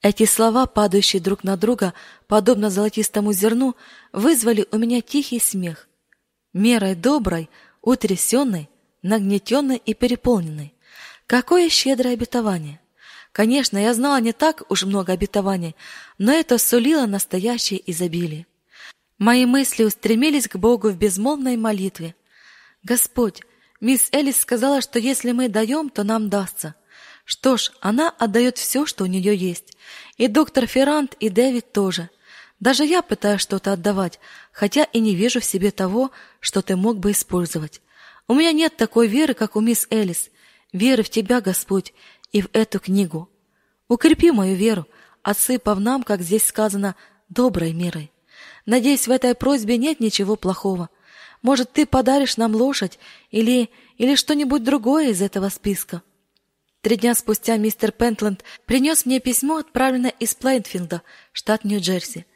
[0.00, 1.92] Эти слова, падающие друг на друга,
[2.28, 3.74] подобно золотистому зерну,
[4.12, 5.88] вызвали у меня тихий смех.
[6.52, 7.50] Мерой доброй,
[7.82, 8.68] утрясенной,
[9.02, 10.72] нагнетенной и переполненной.
[11.26, 12.80] Какое щедрое обетование!
[13.32, 15.76] Конечно, я знала не так уж много обетований,
[16.16, 18.46] но это сулило настоящее изобилие.
[19.18, 22.14] Мои мысли устремились к Богу в безмолвной молитве.
[22.84, 23.42] «Господь,
[23.80, 26.76] мисс Элис сказала, что если мы даем, то нам дастся.
[27.24, 29.76] Что ж, она отдает все, что у нее есть.
[30.16, 32.10] И доктор Феррант, и Дэвид тоже.
[32.60, 34.20] Даже я пытаюсь что-то отдавать,
[34.52, 37.82] хотя и не вижу в себе того, что ты мог бы использовать.
[38.28, 40.30] У меня нет такой веры, как у мисс Элис.
[40.72, 41.92] Веры в Тебя, Господь,
[42.30, 43.28] и в эту книгу.
[43.88, 44.86] Укрепи мою веру,
[45.22, 46.94] отсыпав нам, как здесь сказано,
[47.28, 48.12] доброй мерой.
[48.68, 50.90] Надеюсь, в этой просьбе нет ничего плохого.
[51.40, 52.98] Может, ты подаришь нам лошадь
[53.30, 56.02] или, или что-нибудь другое из этого списка.
[56.82, 61.00] Три дня спустя мистер Пентленд принес мне письмо, отправленное из Плейнфилда,
[61.32, 62.26] штат Нью-Джерси.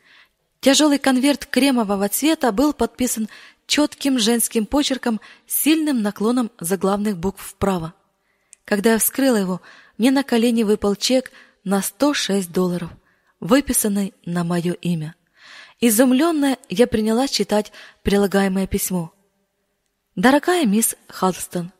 [0.60, 3.28] Тяжелый конверт кремового цвета был подписан
[3.66, 7.92] четким женским почерком с сильным наклоном заглавных букв вправо.
[8.64, 9.60] Когда я вскрыла его,
[9.98, 11.30] мне на колени выпал чек
[11.62, 12.88] на 106 долларов,
[13.38, 15.14] выписанный на мое имя.
[15.84, 17.72] Изумленная, я принялась читать
[18.04, 19.12] прилагаемое письмо.
[20.14, 21.72] «Дорогая мисс Халстон,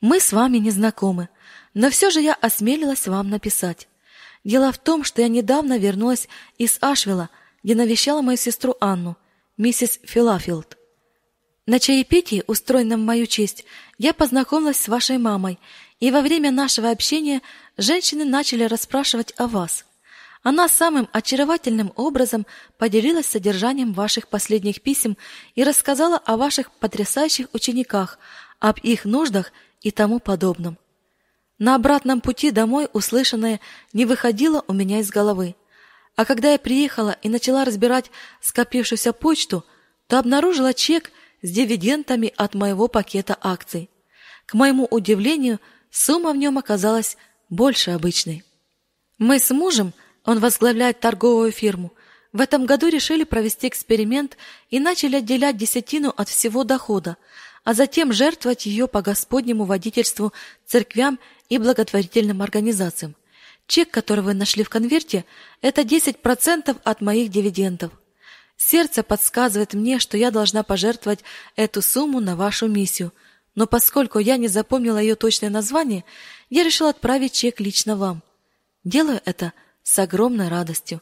[0.00, 1.28] мы с вами не знакомы,
[1.74, 3.86] но все же я осмелилась вам написать.
[4.44, 6.26] Дело в том, что я недавно вернулась
[6.56, 7.28] из Ашвилла,
[7.62, 9.14] где навещала мою сестру Анну,
[9.58, 10.78] миссис Филафилд.
[11.66, 13.66] На чаепитии, устроенном в мою честь,
[13.98, 15.58] я познакомилась с вашей мамой,
[16.00, 17.42] и во время нашего общения
[17.76, 19.84] женщины начали расспрашивать о вас.
[20.44, 25.16] Она самым очаровательным образом поделилась содержанием ваших последних писем
[25.54, 28.18] и рассказала о ваших потрясающих учениках,
[28.60, 30.76] об их нуждах и тому подобном.
[31.58, 33.58] На обратном пути домой услышанное
[33.94, 35.56] не выходило у меня из головы.
[36.14, 38.10] А когда я приехала и начала разбирать
[38.42, 39.64] скопившуюся почту,
[40.08, 43.88] то обнаружила чек с дивидендами от моего пакета акций.
[44.44, 45.58] К моему удивлению,
[45.90, 47.16] сумма в нем оказалась
[47.48, 48.44] больше обычной.
[49.16, 51.92] Мы с мужем, он возглавляет торговую фирму,
[52.32, 54.36] в этом году решили провести эксперимент
[54.68, 57.16] и начали отделять десятину от всего дохода,
[57.62, 60.32] а затем жертвовать ее по Господнему водительству
[60.66, 63.14] церквям и благотворительным организациям.
[63.68, 65.24] Чек, который вы нашли в конверте,
[65.62, 67.92] это 10% от моих дивидендов.
[68.56, 71.20] Сердце подсказывает мне, что я должна пожертвовать
[71.54, 73.12] эту сумму на вашу миссию,
[73.54, 76.04] но поскольку я не запомнила ее точное название,
[76.50, 78.22] я решила отправить чек лично вам.
[78.82, 79.52] Делаю это
[79.84, 81.00] с огромной радостью.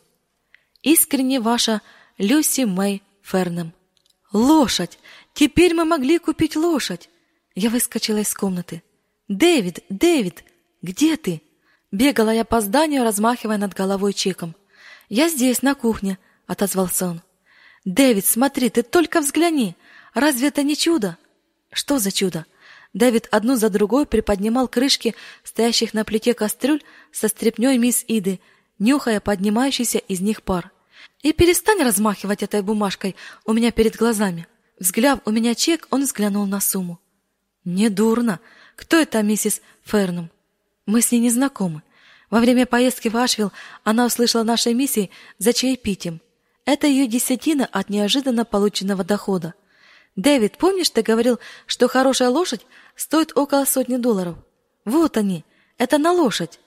[0.83, 1.81] Искренне ваша
[2.18, 3.73] Люси Мэй Фернем.
[4.33, 4.99] Лошадь!
[5.33, 7.09] Теперь мы могли купить лошадь!
[7.55, 8.83] Я выскочила из комнаты.
[9.29, 9.85] «Дэвид!
[9.88, 10.45] Дэвид!
[10.83, 11.42] Где ты?»
[11.90, 14.57] Бегала я по зданию, размахивая над головой чеком.
[15.09, 17.23] «Я здесь, на кухне»,— отозвался он.
[17.85, 19.77] «Дэвид, смотри, ты только взгляни!
[20.14, 21.18] Разве это не чудо?»
[21.71, 22.47] «Что за чудо?»
[22.95, 25.14] Дэвид одну за другой приподнимал крышки
[25.45, 28.40] стоящих на плите кастрюль со стряпнёй мисс Иды,
[28.78, 30.70] нюхая поднимающийся из них пар.
[31.22, 34.46] «И перестань размахивать этой бумажкой у меня перед глазами!»
[34.78, 36.98] Взгляв у меня чек, он взглянул на сумму.
[37.64, 38.40] «Не дурно.
[38.74, 40.30] Кто это миссис Фернум?»
[40.87, 41.82] «Мы с ней не знакомы.
[42.30, 43.52] Во время поездки в Ашвилл
[43.85, 46.20] она услышала нашей миссии за чаепитием.
[46.64, 49.54] Это ее десятина от неожиданно полученного дохода.
[50.16, 54.37] Дэвид, помнишь, ты говорил, что хорошая лошадь стоит около сотни долларов?
[54.85, 55.44] Вот они.
[55.78, 56.58] Это на лошадь.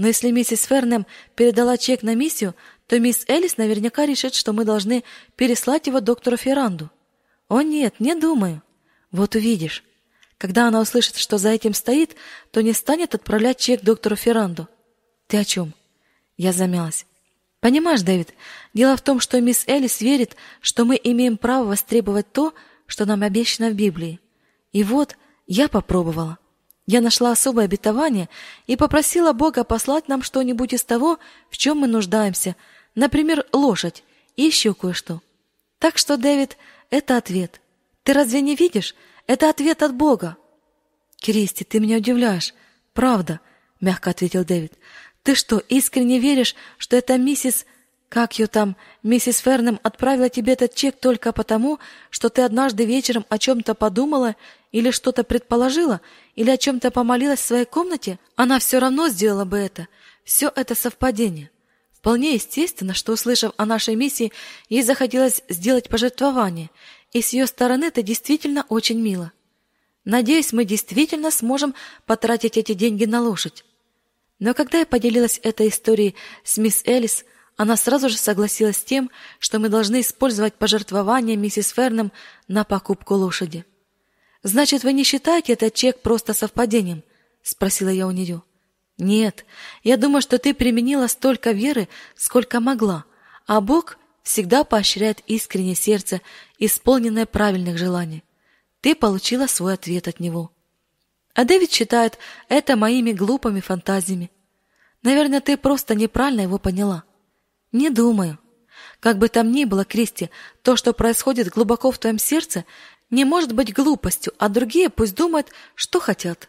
[0.00, 1.04] Но если миссис Фернем
[1.36, 2.54] передала чек на миссию,
[2.86, 5.04] то мисс Элис наверняка решит, что мы должны
[5.36, 6.88] переслать его доктору Ферранду.
[7.48, 8.62] О нет, не думаю.
[9.12, 9.84] Вот увидишь.
[10.38, 12.16] Когда она услышит, что за этим стоит,
[12.50, 14.68] то не станет отправлять чек доктору Ферранду.
[15.26, 15.74] Ты о чем?
[16.38, 17.04] Я замялась.
[17.60, 18.32] Понимаешь, Дэвид,
[18.72, 22.54] дело в том, что мисс Элис верит, что мы имеем право востребовать то,
[22.86, 24.18] что нам обещано в Библии.
[24.72, 26.38] И вот я попробовала.
[26.90, 28.28] Я нашла особое обетование
[28.66, 32.56] и попросила Бога послать нам что-нибудь из того, в чем мы нуждаемся,
[32.96, 34.02] например, лошадь
[34.34, 35.22] и еще кое-что.
[35.78, 36.56] Так что, Дэвид,
[36.90, 37.60] это ответ.
[38.02, 38.96] Ты разве не видишь?
[39.28, 40.36] Это ответ от Бога.
[41.22, 42.54] Кристи, ты меня удивляешь.
[42.92, 43.38] Правда,
[43.80, 44.72] мягко ответил Дэвид.
[45.22, 47.66] Ты что, искренне веришь, что эта миссис...
[48.08, 48.74] Как ее там,
[49.04, 51.78] миссис Фернем отправила тебе этот чек только потому,
[52.10, 54.34] что ты однажды вечером о чем-то подумала
[54.72, 56.00] или что-то предположила,
[56.36, 58.18] или о чем-то помолилась в своей комнате?
[58.36, 59.88] Она все равно сделала бы это.
[60.24, 61.50] Все это совпадение.
[61.92, 64.32] Вполне естественно, что, услышав о нашей миссии,
[64.68, 66.70] ей захотелось сделать пожертвование,
[67.12, 69.32] и с ее стороны это действительно очень мило.
[70.04, 71.74] Надеюсь, мы действительно сможем
[72.06, 73.64] потратить эти деньги на лошадь.
[74.38, 79.10] Но когда я поделилась этой историей с мисс Элис, она сразу же согласилась с тем,
[79.38, 82.10] что мы должны использовать пожертвования миссис Фернем
[82.48, 83.66] на покупку лошади.
[84.42, 87.02] «Значит, вы не считаете этот чек просто совпадением?»—
[87.42, 88.42] спросила я у нее.
[88.98, 89.44] «Нет,
[89.82, 93.04] я думаю, что ты применила столько веры, сколько могла,
[93.46, 96.20] а Бог всегда поощряет искреннее сердце,
[96.58, 98.24] исполненное правильных желаний.
[98.80, 100.50] Ты получила свой ответ от Него».
[101.34, 104.30] А Дэвид считает это моими глупыми фантазиями.
[105.02, 107.04] Наверное, ты просто неправильно его поняла.
[107.72, 108.38] Не думаю.
[108.98, 110.30] Как бы там ни было, Кристи,
[110.62, 112.64] то, что происходит глубоко в твоем сердце,
[113.10, 116.48] не может быть глупостью, а другие пусть думают, что хотят.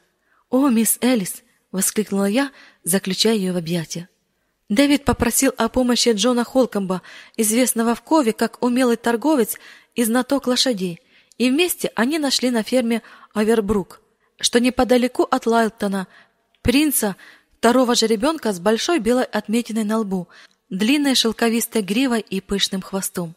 [0.49, 2.51] «О, мисс Элис!»— воскликнула я,
[2.83, 4.09] заключая ее в объятия.
[4.69, 7.01] Дэвид попросил о помощи Джона Холкомба,
[7.35, 9.57] известного в Кове как умелый торговец
[9.95, 11.01] и знаток лошадей,
[11.37, 13.01] и вместе они нашли на ферме
[13.33, 14.01] Авербрук,
[14.39, 16.07] что неподалеку от Лайлтона,
[16.61, 17.15] принца,
[17.57, 20.29] второго же ребенка с большой белой отметиной на лбу,
[20.69, 23.35] длинной шелковистой гривой и пышным хвостом.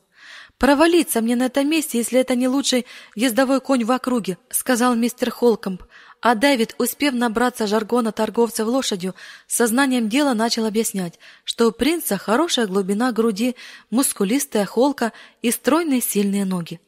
[0.58, 5.30] «Провалиться мне на этом месте, если это не лучший ездовой конь в округе»,— сказал мистер
[5.30, 5.82] Холкомб.
[6.24, 9.14] А Дэвид, успев набраться жаргона торговцев лошадью,
[9.46, 13.56] сознанием дела начал объяснять, что у принца хорошая глубина груди,
[13.90, 15.12] мускулистая холка
[15.42, 16.80] и стройные сильные ноги.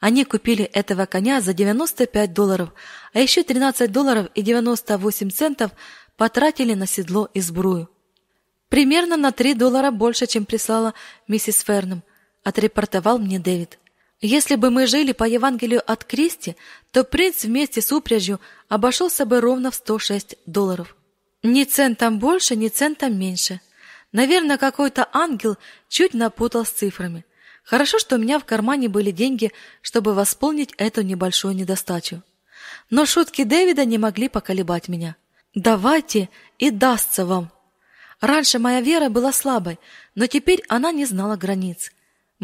[0.00, 2.70] Они купили этого коня за 95 долларов,
[3.12, 5.70] а еще 13 долларов и 98 центов
[6.16, 7.88] потратили на седло и сбрую.
[8.68, 10.94] Примерно на 3 доллара больше, чем прислала
[11.28, 12.02] миссис Фернам,
[12.44, 13.78] отрепортовал мне Дэвид.
[14.20, 16.56] Если бы мы жили по Евангелию от Кристи,
[16.92, 20.96] то принц вместе с упряжью обошелся бы ровно в 106 долларов.
[21.42, 23.60] Ни центом больше, ни центом меньше.
[24.12, 27.26] Наверное, какой-то ангел чуть напутал с цифрами.
[27.64, 29.52] Хорошо, что у меня в кармане были деньги,
[29.82, 32.22] чтобы восполнить эту небольшую недостачу.
[32.90, 35.16] Но шутки Дэвида не могли поколебать меня.
[35.54, 37.50] «Давайте, и дастся вам!»
[38.20, 39.78] Раньше моя вера была слабой,
[40.14, 41.92] но теперь она не знала границ.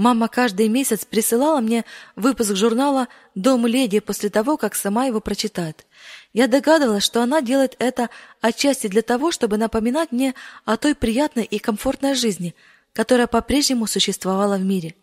[0.00, 1.84] Мама каждый месяц присылала мне
[2.16, 5.84] выпуск журнала «Дом леди» после того, как сама его прочитает.
[6.32, 8.08] Я догадывалась, что она делает это
[8.40, 10.34] отчасти для того, чтобы напоминать мне
[10.64, 12.54] о той приятной и комфортной жизни,
[12.94, 14.94] которая по-прежнему существовала в мире.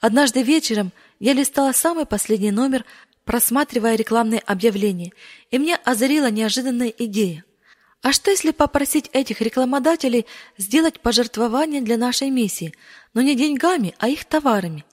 [0.00, 2.84] Однажды вечером я листала самый последний номер,
[3.24, 5.12] просматривая рекламные объявления,
[5.52, 7.44] и мне озарила неожиданная идея.
[8.02, 12.74] А что если попросить этих рекламодателей сделать пожертвование для нашей миссии,
[13.12, 14.84] но не деньгами, а их товарами?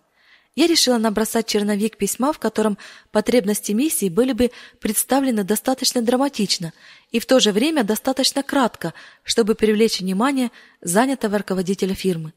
[0.56, 2.78] Я решила набросать черновик письма, в котором
[3.12, 6.74] потребности миссии были бы представлены достаточно драматично
[7.12, 8.93] и в то же время достаточно кратко,
[9.24, 12.34] чтобы привлечь внимание занятого руководителя фирмы.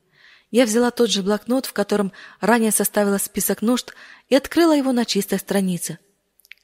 [0.51, 3.95] Я взяла тот же блокнот, в котором ранее составила список нужд,
[4.29, 5.99] и открыла его на чистой странице.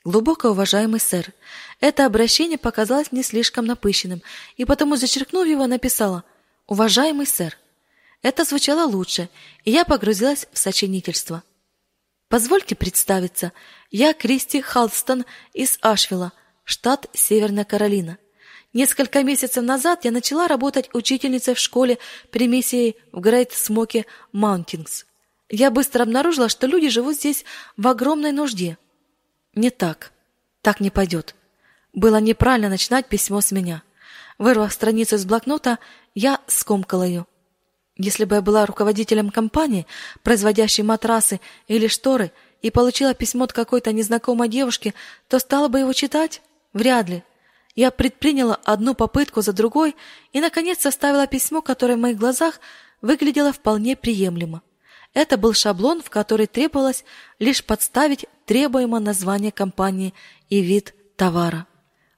[0.07, 1.33] Глубоко уважаемый сэр,
[1.81, 4.23] это обращение показалось мне слишком напыщенным,
[4.57, 6.23] и потому, зачеркнув его, написала
[6.69, 7.59] «Уважаемый сэр».
[8.23, 9.29] Это звучало лучше,
[9.65, 11.43] и я погрузилась в сочинительство.
[12.29, 13.51] Позвольте представиться,
[13.91, 18.19] я Кристи Халстон из Ашвилла, штат Северная Каролина.
[18.73, 21.99] Несколько месяцев назад я начала работать учительницей в школе
[22.31, 25.05] при миссии в Грейт-Смоки-Маунтинс.
[25.49, 27.45] Я быстро обнаружила, что люди живут здесь
[27.77, 28.79] в огромной нужде–
[29.57, 30.13] не так.
[30.63, 31.35] Так не пойдет.
[31.93, 33.83] Было неправильно начинать письмо с меня.
[34.39, 35.79] Вырвав страницу из блокнота,
[36.15, 37.27] я скомкала ее.
[37.97, 39.87] Если бы я была руководителем компании,
[40.23, 44.95] производящей матрасы или шторы, и получила письмо от какой-то незнакомой девушки,
[45.29, 46.43] то стала бы его читать?
[46.73, 47.23] Вряд ли.
[47.75, 49.95] Я предприняла одну попытку за другой
[50.33, 52.61] и, наконец, составила письмо, которое в моих глазах
[53.03, 54.63] выглядело вполне приемлемо.
[55.17, 57.03] Это был шаблон, в который требовалось
[57.39, 60.13] лишь подставить требуемое название компании
[60.51, 61.67] и вид товара.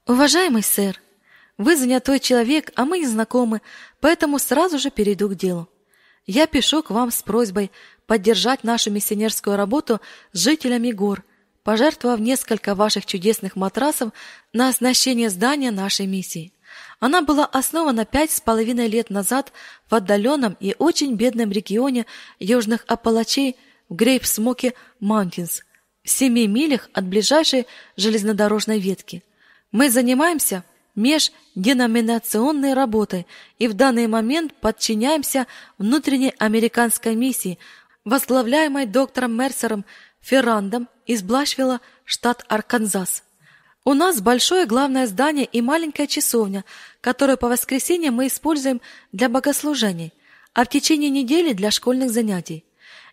[0.05, 1.01] Уважаемый сэр,
[1.57, 3.61] вы занятой человек, а мы не знакомы,
[4.01, 5.69] поэтому сразу же перейду к делу.
[6.25, 7.71] Я пишу к вам с просьбой
[8.05, 10.01] поддержать нашу миссионерскую работу
[10.33, 11.23] с жителями гор,
[11.63, 14.11] пожертвовав несколько ваших чудесных матрасов
[14.51, 16.51] на оснащение здания нашей миссии.
[16.99, 19.53] Она была основана пять с половиной лет назад
[19.89, 22.05] в отдаленном и очень бедном регионе
[22.39, 23.55] южных Аппалачей
[23.87, 25.63] в Грейт-Смоки-Маунтинс,
[26.03, 29.23] в семи милях от ближайшей железнодорожной ветки.
[29.71, 30.63] Мы занимаемся
[30.95, 33.25] межденоминационной работой
[33.57, 35.47] и в данный момент подчиняемся
[35.77, 37.59] внутренней американской миссии,
[38.03, 39.85] возглавляемой доктором Мерсером
[40.19, 43.23] Феррандом из Блашвилла, штат Арканзас.
[43.85, 46.65] У нас большое главное здание и маленькая часовня,
[46.99, 48.81] которую по воскресеньям мы используем
[49.13, 50.13] для богослужений,
[50.53, 52.65] а в течение недели для школьных занятий.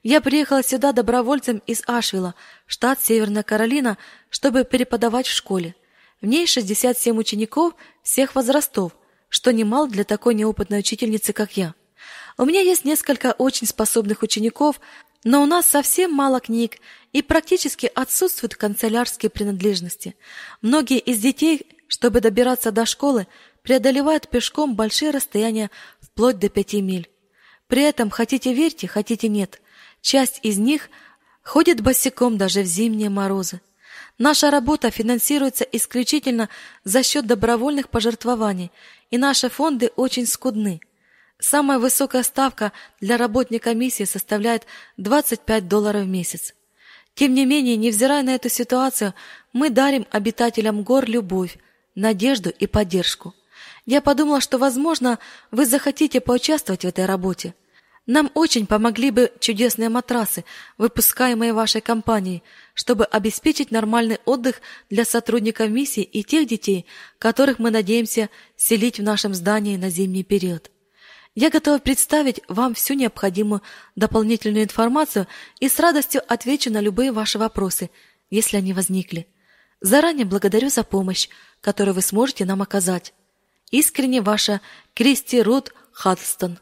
[0.03, 2.35] Я приехала сюда добровольцем из Ашвилла,
[2.67, 3.97] штат Северная Каролина,
[4.29, 5.77] чтобы преподавать в школе.
[6.21, 8.93] В ней 67 учеников всех возрастов,
[9.29, 11.75] что немало для такой неопытной учительницы, как я.
[12.39, 14.81] У меня есть несколько очень способных учеников,
[15.27, 16.77] Но у нас совсем мало книг
[17.13, 20.15] и практически отсутствуют канцелярские принадлежности.
[20.63, 23.27] Многие из детей, чтобы добираться до школы,
[23.63, 27.11] преодолевают пешком большие расстояния вплоть до пяти миль.
[27.67, 29.61] При этом, хотите верьте, хотите нет,
[30.01, 30.91] часть из них
[31.43, 33.61] ходит босиком даже в зимние морозы.
[34.19, 36.49] Наша работа финансируется исключительно
[36.85, 38.71] за счет добровольных пожертвований,
[39.11, 40.81] и наши фонды очень скудны.
[41.39, 44.67] Самая высокая ставка для работника миссии составляет
[44.97, 46.55] 25 долларов в месяц.
[47.15, 49.15] Тем не менее, невзирая на эту ситуацию,
[49.53, 51.59] мы дарим обитателям гор любовь,
[51.95, 53.35] надежду и поддержку.
[53.85, 55.19] Я подумала, что, возможно,
[55.51, 57.55] вы захотите поучаствовать в этой работе.
[58.07, 60.45] Нам очень помогли бы чудесные матрасы,
[60.79, 64.61] выпускаемые вашей компанией, чтобы обеспечить нормальный отдых
[64.91, 66.87] для сотрудников миссии и тех детей,
[67.19, 70.71] которых мы надеемся селить в нашем здании на зимний период.
[71.37, 73.61] Я готова представить вам всю необходимую
[73.95, 75.27] дополнительную информацию
[75.61, 77.91] и с радостью отвечу на любые ваши вопросы,
[78.31, 79.27] если они возникли.
[79.83, 81.29] Заранее благодарю за помощь,
[81.61, 83.13] которую вы сможете нам оказать.
[83.71, 84.63] Искренне ваша
[84.95, 86.59] Кристи Рут Хадстон.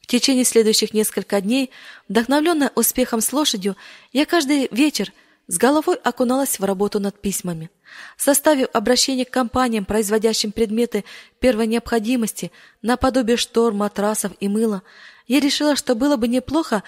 [0.00, 1.70] В течение следующих нескольких дней,
[2.08, 3.76] вдохновленная успехом с лошадью,
[4.10, 5.12] я каждый вечер
[5.48, 7.70] с головой окуналась в работу над письмами.
[8.16, 11.04] Составив обращение к компаниям, производящим предметы
[11.38, 12.50] первой необходимости,
[12.82, 14.82] наподобие штор, матрасов и мыла,
[15.28, 16.82] я решила, что было бы неплохо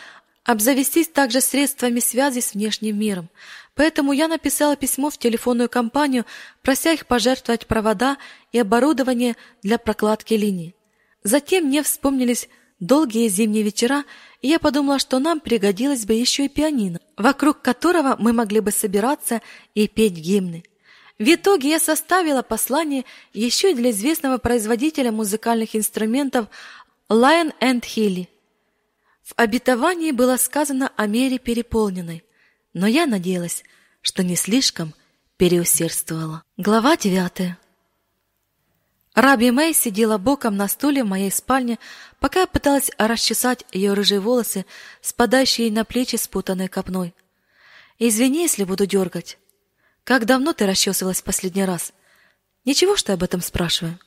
[0.44, 3.28] обзавестись также средствами связи с внешним миром.
[3.74, 6.24] Поэтому я написала письмо в телефонную компанию,
[6.62, 8.16] прося их пожертвовать провода
[8.50, 10.74] и оборудование для прокладки линий.
[11.22, 12.48] Затем мне вспомнились
[12.80, 14.04] долгие зимние вечера,
[14.41, 18.70] и я подумала, что нам пригодилось бы еще и пианино, вокруг которого мы могли бы
[18.70, 19.43] собираться
[19.74, 20.64] и петь гимны.
[21.18, 26.47] В итоге я составила послание еще и для известного производителя музыкальных инструментов
[27.09, 28.28] Lion and Hilly.
[29.24, 32.24] В обетовании было сказано о мере переполненной,
[32.72, 33.64] но я надеялась,
[34.01, 34.95] что не слишком
[35.36, 36.45] переусердствовала.
[36.57, 37.59] Глава девятая.
[39.20, 41.80] Раби Мэй сидела боком на стуле в моей спальне,
[42.20, 44.64] пока я пыталась расчесать ее рыжие волосы,
[45.00, 47.16] спадающие на плечи спутанной копной.
[47.98, 49.36] «Извини, если буду дергать.
[50.04, 51.92] Как давно ты расчесывалась в последний раз?
[52.64, 53.98] Ничего, что я об этом спрашиваю?»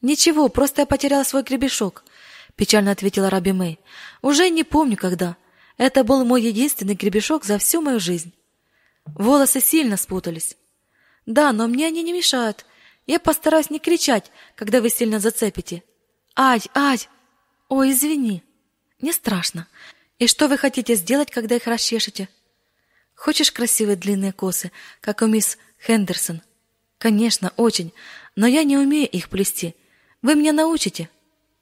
[0.00, 2.04] «Ничего, просто я потеряла свой гребешок»,—
[2.54, 3.80] печально ответила Раби Мэй.
[4.22, 5.36] «Уже не помню, когда.
[5.76, 8.32] Это был мой единственный гребешок за всю мою жизнь.
[9.06, 10.56] Волосы сильно спутались.
[11.26, 12.64] Да, но мне они не мешают.
[13.06, 15.82] Я постараюсь не кричать, когда вы сильно зацепите.
[16.36, 17.08] Ай, ай!
[17.68, 18.42] Ой, извини.
[19.00, 19.66] Не страшно.
[20.18, 22.28] И что вы хотите сделать, когда их расчешете?
[23.14, 24.70] Хочешь красивые длинные косы,
[25.00, 26.42] как у мисс Хендерсон?
[26.98, 27.92] Конечно, очень,
[28.36, 29.74] но я не умею их плести.
[30.22, 31.08] Вы меня научите?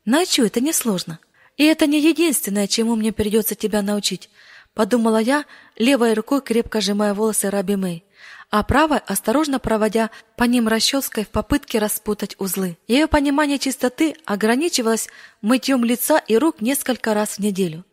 [0.04, 1.18] Научу, это несложно.
[1.56, 4.30] И это не единственное, чему мне придется тебя научить,
[4.74, 5.44] подумала я,
[5.76, 8.04] левой рукой крепко сжимая волосы Раби Мэй
[8.50, 12.78] а правой осторожно проводя по ним расческой в попытке распутать узлы.
[12.86, 15.08] Ее понимание чистоты ограничивалось
[15.42, 17.84] мытьем лица и рук несколько раз в неделю.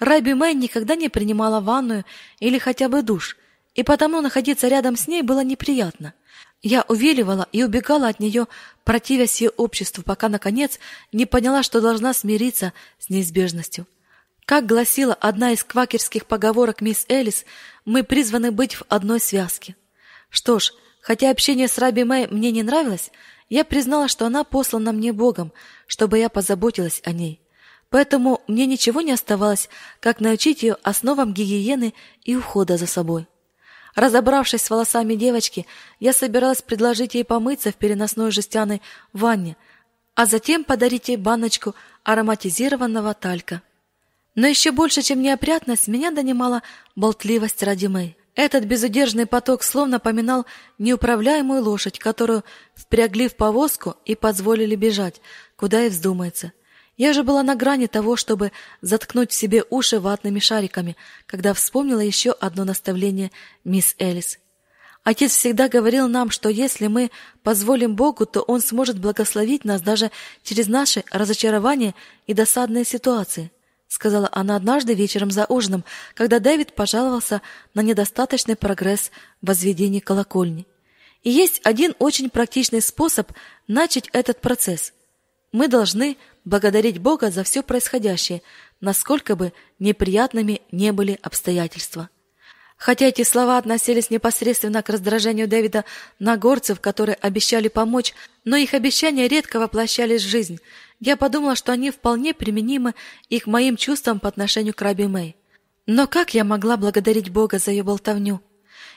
[0.00, 2.04] Раби Мэй никогда не принимала ванную
[2.40, 3.36] или хотя бы душ,
[3.74, 6.14] и потому находиться рядом с ней было неприятно.
[6.62, 8.46] Я увиливала и убегала от нее,
[8.84, 10.78] противясь ее обществу, пока, наконец,
[11.12, 13.86] не поняла, что должна смириться с неизбежностью.
[14.44, 17.44] Как гласила одна из квакерских поговорок мисс Элис,
[17.84, 19.76] мы призваны быть в одной связке.
[20.30, 23.10] Что ж, хотя общение с Раби Мэй мне не нравилось,
[23.48, 25.52] я признала, что она послана мне Богом,
[25.86, 27.40] чтобы я позаботилась о ней.
[27.90, 29.68] Поэтому мне ничего не оставалось,
[29.98, 31.92] как научить ее основам гигиены
[32.24, 33.26] и ухода за собой.
[33.96, 35.66] Разобравшись с волосами девочки,
[35.98, 38.80] я собиралась предложить ей помыться в переносной жестяной
[39.12, 39.56] ванне,
[40.14, 41.74] а затем подарить ей баночку
[42.04, 43.62] ароматизированного талька.
[44.36, 46.62] Но еще больше, чем неопрятность, меня донимала
[46.94, 48.16] болтливость ради Мэй.
[48.40, 50.46] Этот безудержный поток словно напоминал
[50.78, 52.42] неуправляемую лошадь, которую
[52.74, 55.20] впрягли в повозку и позволили бежать,
[55.56, 56.52] куда и вздумается.
[56.96, 62.30] Я же была на грани того, чтобы заткнуть себе уши ватными шариками, когда вспомнила еще
[62.30, 63.30] одно наставление
[63.62, 64.38] мисс Элис.
[65.04, 67.10] Отец всегда говорил нам, что если мы
[67.42, 70.10] позволим Богу, то Он сможет благословить нас даже
[70.42, 71.94] через наши разочарования
[72.26, 73.50] и досадные ситуации
[73.90, 75.84] сказала она однажды вечером за ужином,
[76.14, 77.42] когда Дэвид пожаловался
[77.74, 79.10] на недостаточный прогресс
[79.42, 80.66] в возведении колокольни.
[81.24, 83.32] И есть один очень практичный способ
[83.66, 84.92] начать этот процесс.
[85.52, 88.42] Мы должны благодарить Бога за все происходящее,
[88.80, 92.08] насколько бы неприятными не были обстоятельства.
[92.76, 95.84] Хотя эти слова относились непосредственно к раздражению Дэвида
[96.18, 98.14] на горцев, которые обещали помочь,
[98.44, 100.60] но их обещания редко воплощались в жизнь–
[101.00, 102.94] я подумала, что они вполне применимы
[103.28, 105.36] и к моим чувствам по отношению к Раби Мэй.
[105.86, 108.40] Но как я могла благодарить Бога за ее болтовню?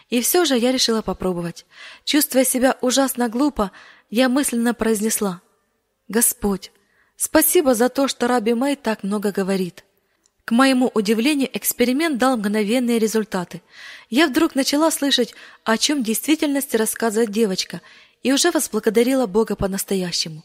[0.10, 1.66] И все же я решила попробовать.
[2.04, 3.72] Чувствуя себя ужасно глупо,
[4.10, 5.41] я мысленно произнесла
[6.10, 6.72] «Господь,
[7.16, 9.86] спасибо за то, что Раби Мэй так много говорит».
[10.45, 13.62] К моему удивлению, эксперимент дал мгновенные результаты.
[14.10, 15.34] Я вдруг начала слышать,
[15.64, 17.80] о чем в действительности рассказывает девочка,
[18.24, 20.43] и уже возблагодарила Бога по-настоящему.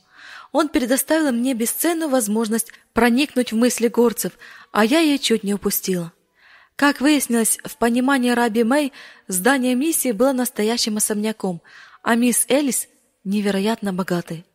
[0.52, 4.32] Он предоставил мне бесценную возможность проникнуть в мысли горцев,
[4.72, 6.12] а я ее чуть не упустила.
[6.76, 8.92] Как выяснилось, в понимании Раби Мэй
[9.26, 11.60] здание миссии было настоящим особняком,
[12.02, 12.86] а мисс Элис—
[13.24, 14.46] невероятно богатой.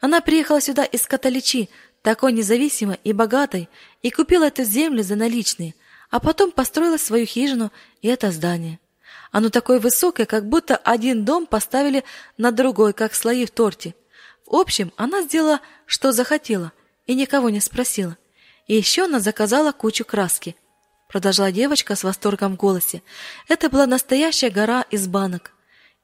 [0.00, 1.70] Она приехала сюда из Католичи,
[2.02, 3.68] такой независимой и богатой,
[4.02, 5.74] и купила эту землю за наличные,
[6.10, 7.70] а потом построила свою хижину
[8.02, 8.80] и это здание.
[9.30, 12.04] Оно такое высокое, как будто один дом поставили
[12.36, 13.94] на другой, как слои в торте.
[14.50, 16.72] В общем, она сделала, что захотела,
[17.06, 18.18] и никого не спросила.
[18.66, 20.54] И еще она заказала кучу краски—
[21.10, 23.02] продолжала девочка с восторгом в голосе.
[23.48, 25.52] Это была настоящая гора из банок.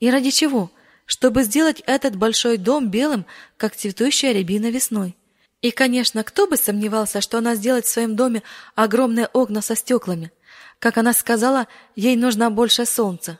[0.00, 0.70] И ради чего?
[1.06, 3.24] Чтобы сделать этот большой дом белым,
[3.56, 5.16] как цветущая рябина весной.
[5.62, 8.42] И, конечно, кто бы сомневался, что она сделает в своем доме
[8.74, 10.32] огромные окна со стеклами.
[10.80, 13.38] Как она сказала, ей нужно больше солнца.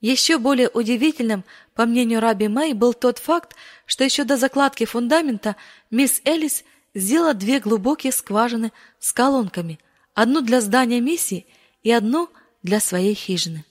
[0.00, 1.44] Еще более удивительным,
[1.74, 5.56] по мнению Раби Мэй, был тот факт, что еще до закладки фундамента
[5.90, 6.62] мисс Элис
[6.94, 9.78] сделала две глубокие скважины с колонками–
[10.14, 11.46] одну для здания миссии
[11.84, 12.28] и одну
[12.64, 13.64] для своей хижины.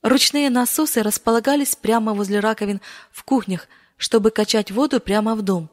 [0.00, 5.68] Ручные насосы располагались прямо возле раковин в кухнях, чтобы качать воду прямо в дом.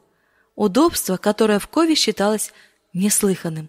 [0.56, 2.52] Удобство, которое в Кове считалось
[2.92, 3.68] неслыханным.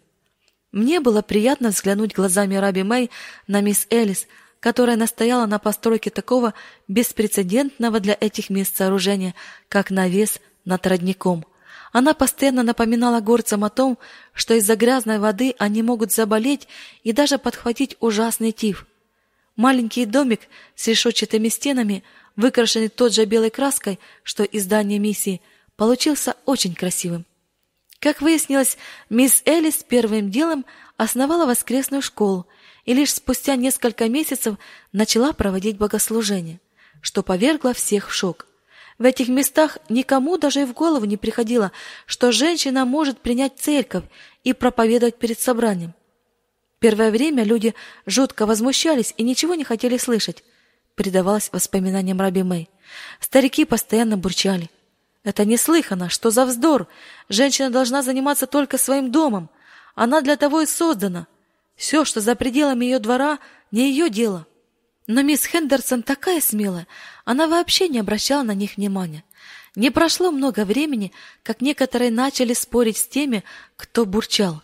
[0.72, 3.12] Мне было приятно взглянуть глазами Раби Мэй
[3.46, 4.26] на мисс Элис,
[4.62, 6.54] которая настояла на постройке такого
[6.88, 9.36] беспрецедентного для этих мест сооружения,
[9.68, 11.46] как навес над родником.
[11.92, 13.98] Она постоянно напоминала горцам о том,
[14.34, 16.70] что из-за грязной воды они могут заболеть
[17.04, 18.86] и даже подхватить ужасный тиф.
[19.58, 20.42] Маленький домик
[20.76, 22.04] с решетчатыми стенами,
[22.38, 25.42] выкрашенный тот же белой краской, что и здание миссии,
[25.76, 27.26] получился очень красивым.
[28.00, 28.78] Как выяснилось,
[29.10, 30.66] мисс Элис первым делом
[30.98, 32.48] основала воскресную школу
[32.86, 34.56] и лишь спустя несколько месяцев
[34.92, 36.60] начала проводить богослужения,
[37.02, 38.48] что повергло всех в шок.
[38.98, 41.72] В этих местах никому даже и в голову не приходило,
[42.06, 44.04] что женщина может принять церковь
[44.44, 45.94] и проповедовать перед собранием.
[46.80, 47.74] Первое время люди
[48.06, 50.44] жутко возмущались и ничего не хотели слышать,
[50.96, 52.70] предавалось воспоминаниям Раби Мэй.
[53.20, 54.70] Старики постоянно бурчали.
[55.24, 56.88] Это неслыханно, что за вздор?
[57.30, 59.50] Женщина должна заниматься только своим домом.
[59.94, 61.28] Она для того и создана.
[61.82, 63.40] Все, что за пределами ее двора,
[63.72, 64.46] не ее дело.
[65.08, 66.86] Но мисс Хендерсон такая смелая,
[67.26, 69.24] она вообще не обращала на них внимания.
[69.76, 71.12] Не прошло много времени,
[71.42, 73.44] как некоторые начали спорить с теми,
[73.78, 74.62] кто бурчал.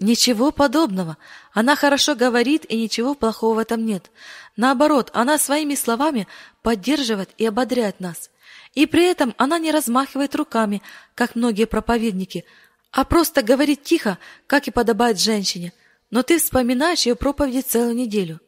[0.00, 1.18] Ничего подобного.
[1.52, 4.10] Она хорошо говорит, и ничего плохого в этом нет.
[4.56, 6.26] Наоборот, она своими словами
[6.62, 8.28] поддерживает и ободряет нас.
[8.74, 10.82] И при этом она не размахивает руками,
[11.14, 12.44] как многие проповедники,
[12.90, 15.72] а просто говорит тихо, как и подобает женщине.
[16.10, 18.40] Но ты вспоминаешь ее проповеди целую неделю.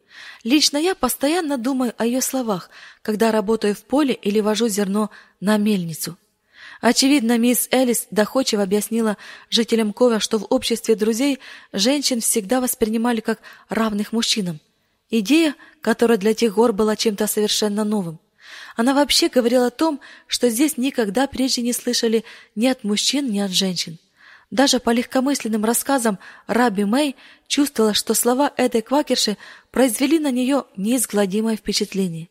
[0.43, 2.69] Лично я постоянно думаю о ее словах,
[3.01, 6.17] когда работаю в поле или вожу зерно на мельницу.
[6.81, 9.17] Очевидно, мисс Элис доходчиво объяснила
[9.49, 11.39] жителям Кова, что в обществе друзей
[11.73, 14.61] женщин всегда воспринимали как равных мужчинам.
[15.09, 18.19] Идея, которая для тех гор была чем-то совершенно новым.
[18.77, 22.23] Она вообще говорила о том, что здесь никогда прежде не слышали
[22.55, 23.97] ни от мужчин, ни от женщин.
[24.51, 27.15] Даже по легкомысленным рассказам Раби Мэй
[27.47, 29.37] чувствовала, что слова этой квакерши
[29.71, 32.29] произвели на нее неизгладимое впечатление.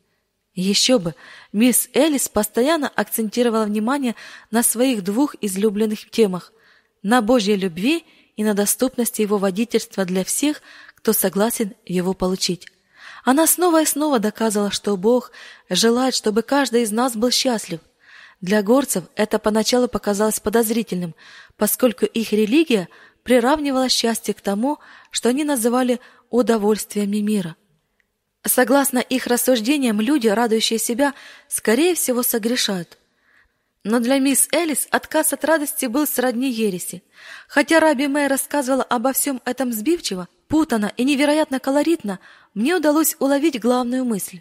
[0.54, 1.14] Еще бы,
[1.52, 4.16] мисс Элис постоянно акцентировала внимание
[4.50, 6.52] на своих двух излюбленных темах–
[7.02, 8.04] на Божьей любви
[8.36, 10.62] и на доступности его водительства для всех,
[10.94, 12.66] кто согласен его получить.
[13.24, 15.32] Она снова и снова доказывала, что Бог
[15.68, 17.80] желает, чтобы каждый из нас был счастлив.
[18.41, 21.14] Для горцев это поначалу показалось подозрительным,
[21.57, 22.89] поскольку их религия
[23.24, 24.78] приравнивала счастье к тому,
[25.11, 27.57] что они называли удовольствиями мира.
[28.45, 31.14] Согласно их рассуждениям, люди, радующие себя,
[31.49, 32.99] скорее всего согрешают.
[33.82, 37.03] Но для мисс Элис отказ от радости был сродни ереси.
[37.49, 42.20] Хотя Раби Мэй рассказывала обо всем этом сбивчиво, путано и невероятно колоритно,
[42.55, 44.41] мне удалось уловить главную мысль.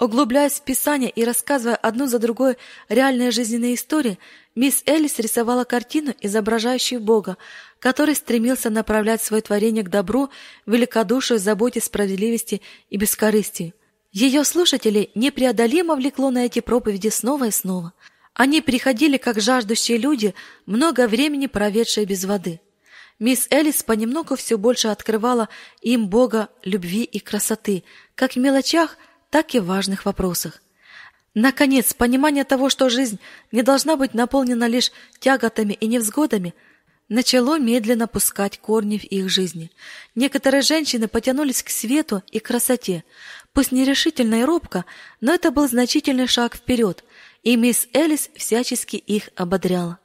[0.00, 2.56] Углубляясь в Писание и рассказывая одну за другой
[2.88, 4.18] реальные жизненные истории,
[4.56, 7.36] мисс Элис рисовала картину, изображающую Бога,
[7.78, 10.30] который стремился направлять свое творение к добру,
[10.66, 13.72] великодушию, заботе, справедливости и бескорыстию.
[14.10, 17.92] Ее слушателей непреодолимо влекло на эти проповеди снова и снова.
[18.32, 20.34] Они приходили как жаждущие люди,
[20.66, 22.60] много времени проведшие без воды.
[23.20, 25.48] Мисс Элис понемногу все больше открывала
[25.82, 27.84] им Бога любви и красоты,
[28.16, 28.98] как в мелочах,
[29.34, 30.62] так и в важных вопросах.
[31.34, 33.18] Наконец, понимание того, что жизнь
[33.50, 36.54] не должна быть наполнена лишь тяготами и невзгодами,
[37.08, 39.72] начало медленно пускать корни в их жизни.
[40.14, 43.02] Некоторые женщины потянулись к свету и красоте,
[43.52, 44.84] пусть нерешительно и робко,
[45.20, 47.02] но это был значительный шаг вперед,
[47.42, 49.98] и мисс Элис всячески их ободряла.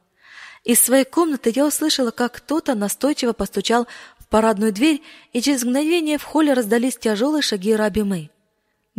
[0.63, 3.85] Из своей комнаты я услышала, как кто-то настойчиво постучал
[4.17, 5.03] в парадную дверь,
[5.33, 8.31] и через мгновение в холле раздались тяжелые шаги Раби Мэй.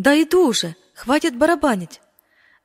[0.00, 0.76] «Да иду уже!
[0.94, 2.00] Хватит барабанить!»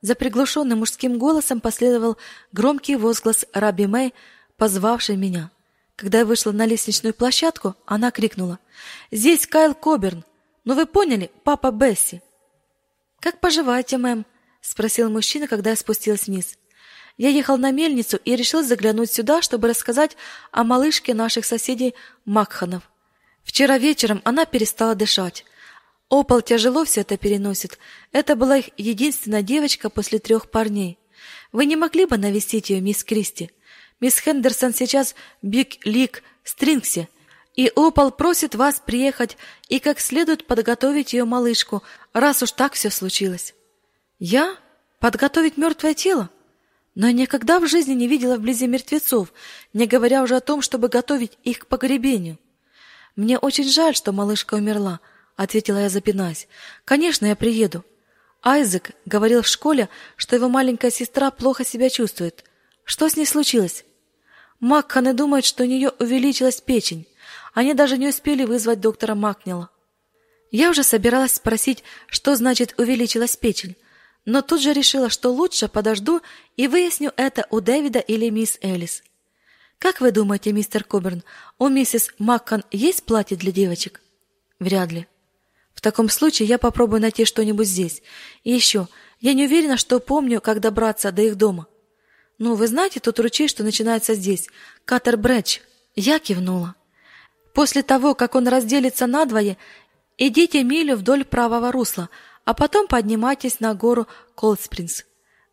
[0.00, 2.16] За приглушенным мужским голосом последовал
[2.50, 4.14] громкий возглас Раби Мэй,
[4.56, 5.50] позвавший меня.
[5.96, 8.58] Когда я вышла на лестничную площадку, она крикнула.
[9.10, 10.24] «Здесь Кайл Коберн!
[10.64, 12.22] Ну вы поняли, папа Бесси!»
[13.20, 14.24] «Как поживаете, мэм?»—
[14.62, 16.56] спросил мужчина, когда я спустилась вниз.
[17.18, 20.16] Я ехал на мельницу и решил заглянуть сюда, чтобы рассказать
[20.52, 22.90] о малышке наших соседей Макханов.
[23.44, 25.44] Вчера вечером она перестала дышать.
[26.08, 27.78] Опол тяжело все это переносит.
[28.12, 30.98] Это была их единственная девочка после трех парней.
[31.52, 33.50] Вы не могли бы навестить ее, мисс Кристи?
[34.00, 37.08] Мисс Хендерсон сейчас Биг Лиг Стрингсе,
[37.54, 39.36] и Опол просит вас приехать
[39.68, 41.82] и как следует подготовить ее малышку,
[42.12, 43.54] раз уж так все случилось.
[44.18, 44.56] Я?
[45.00, 46.30] Подготовить мертвое тело?
[46.94, 49.32] Но я никогда в жизни не видела вблизи мертвецов,
[49.72, 52.38] не говоря уже о том, чтобы готовить их к погребению.
[53.16, 55.00] Мне очень жаль, что малышка умерла,
[55.36, 56.48] ответила я, запинаясь.
[56.84, 57.84] Конечно, я приеду.
[58.42, 62.44] Айзек говорил в школе, что его маленькая сестра плохо себя чувствует.
[62.84, 63.84] Что с ней случилось?
[64.60, 67.06] Макханы думают, что у нее увеличилась печень.
[67.54, 69.70] Они даже не успели вызвать доктора Макнила.
[70.50, 73.76] Я уже собиралась спросить, что значит увеличилась печень,
[74.24, 76.20] но тут же решила, что лучше подожду
[76.56, 79.02] и выясню это у Дэвида или мисс Элис.
[79.78, 81.22] Как вы думаете, мистер Коберн,
[81.58, 84.00] у миссис Маккан есть платье для девочек?
[84.58, 85.06] Вряд ли.
[85.76, 88.02] В таком случае я попробую найти что-нибудь здесь.
[88.42, 88.88] И еще,
[89.20, 91.66] я не уверена, что помню, как добраться до их дома.
[92.38, 94.48] Ну, вы знаете тот ручей, что начинается здесь,
[94.86, 95.60] Катер-Брэдж?
[95.94, 96.74] Я кивнула.
[97.54, 99.58] После того, как он разделится надвое,
[100.16, 102.08] идите милю вдоль правого русла,
[102.44, 105.04] а потом поднимайтесь на гору Колдспрингс.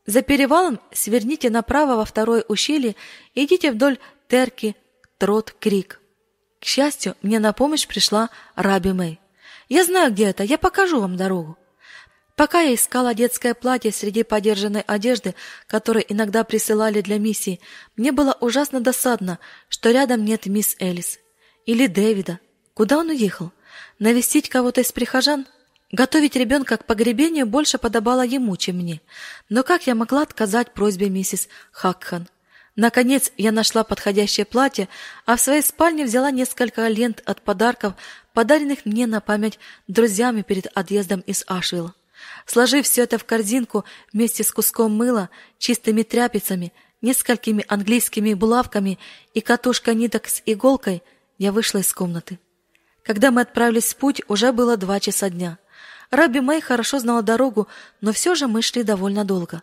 [0.05, 2.95] За перевалом сверните направо во второе ущелье
[3.36, 3.99] и идите вдоль
[4.30, 4.76] Терки
[5.17, 5.99] Трот Крик.
[6.59, 9.19] К счастью, мне на помощь пришла Раби Мэй.
[9.70, 11.57] Я знаю, где это, я покажу вам дорогу.
[12.36, 15.36] Пока я искала детское платье среди подержанной одежды,
[15.68, 17.59] которую иногда присылали для миссии,
[17.95, 19.38] мне было ужасно досадно,
[19.70, 21.20] что рядом нет мисс Элис
[21.66, 22.39] или Дэвида.
[22.74, 23.51] Куда он уехал?
[23.99, 25.45] Навестить кого-то из прихожан?
[25.91, 28.99] Готовить ребенка к погребению больше подобало ему, чем мне.
[29.49, 32.28] Но как я могла отказать просьбе миссис Хакхан?
[32.76, 34.89] Наконец я нашла подходящее платье,
[35.28, 37.93] а в своей спальне взяла несколько лент от подарков,
[38.34, 41.95] подаренных мне на память друзьями перед отъездом из Ашвилла.
[42.45, 48.99] Сложив все это в корзинку вместе с куском мыла, чистыми тряпицами, несколькими английскими булавками
[49.34, 51.03] и катушкой ниток с иголкой,
[51.38, 52.39] я вышла из комнаты.
[53.03, 55.57] Когда мы отправились в путь, уже было два часа дня.
[56.09, 57.67] Раби Мэй хорошо знала дорогу,
[58.01, 59.61] но все же мы шли довольно долго.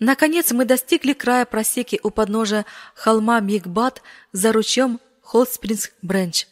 [0.00, 4.02] Наконец мы достигли края просеки у подножия холма Мигбат
[4.32, 6.46] за ручьем Холспрингс-Бренч.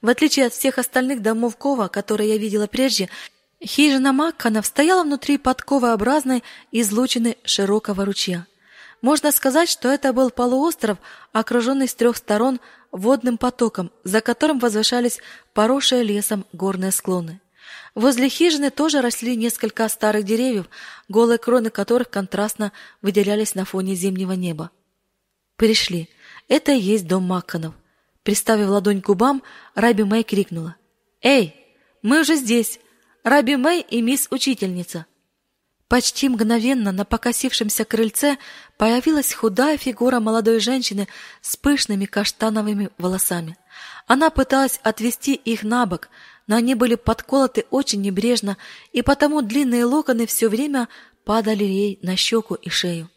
[0.00, 3.08] В отличие от всех остальных домов Кова, которые я видела прежде,
[3.64, 8.46] хижина Макканов стояла внутри подковообразной излучины широкого ручья.
[9.00, 10.98] Можно сказать, что это был полуостров,
[11.32, 15.20] окруженный с трех сторон водным потоком, за которым возвышались
[15.52, 17.40] поросшие лесом горные склоны.
[17.94, 20.66] Возле хижины тоже росли несколько старых деревьев,
[21.08, 22.72] голые кроны которых контрастно
[23.02, 24.70] выделялись на фоне зимнего неба.
[25.56, 26.08] Пришли.
[26.48, 27.74] Это и есть дом Макканов.
[28.28, 29.42] Приставив ладонь к губам,
[29.74, 30.76] Раби Мэй крикнула.
[31.22, 31.54] «Эй,
[32.02, 32.78] мы уже здесь!
[33.24, 35.06] Раби Мэй и мисс Учительница!»
[35.88, 38.36] Почти мгновенно на покосившемся крыльце
[38.76, 41.08] появилась худая фигура молодой женщины
[41.40, 43.56] с пышными каштановыми волосами.
[44.06, 46.10] Она пыталась отвести их на бок,
[46.46, 48.58] но они были подколоты очень небрежно,
[48.92, 50.88] и потому длинные локоны все время
[51.24, 53.08] падали ей на щеку и шею.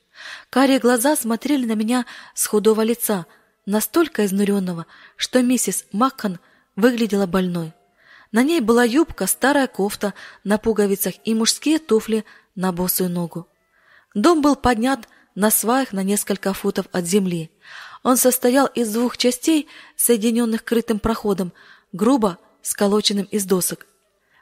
[0.49, 3.25] Карие глаза смотрели на меня с худого лица,
[3.65, 4.85] настолько изнуренного,
[5.15, 6.39] что миссис Маккан
[6.75, 7.73] выглядела больной.
[8.31, 12.23] На ней была юбка, старая кофта на пуговицах и мужские туфли
[12.55, 13.47] на босую ногу.
[14.13, 17.51] Дом был поднят на сваях на несколько футов от земли.
[18.03, 21.53] Он состоял из двух частей, соединенных крытым проходом,
[21.91, 23.87] грубо сколоченным из досок.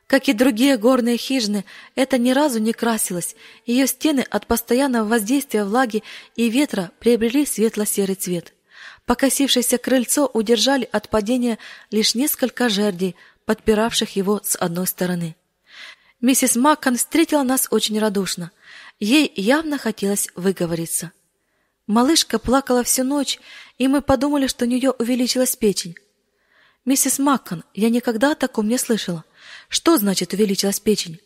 [0.08, 3.36] Как и другие горные хижины, это ни разу не красилось.
[3.66, 6.04] Ее стены от постоянного воздействия влаги
[6.36, 8.54] и ветра приобрели светло-серый цвет.
[9.10, 11.58] Покосившееся крыльцо удержали от падения
[11.90, 15.36] лишь несколько жердей, подпиравших его с одной стороны.
[16.22, 18.52] Миссис Маккан встретила нас очень радушно.
[19.00, 21.12] Ей явно хотелось выговориться.
[21.88, 23.40] Малышка плакала всю ночь,
[23.80, 25.96] и мы подумали, что у нее увеличилась печень.
[26.86, 29.26] Миссис Маккан, я никогда о таком не слышала.
[29.70, 31.20] Что значит увеличилась печень?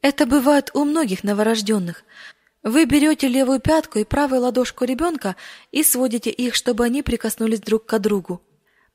[0.00, 2.02] Это бывает у многих новорожденных.
[2.62, 5.36] Вы берете левую пятку и правую ладошку ребенка
[5.70, 8.42] и сводите их, чтобы они прикоснулись друг к другу.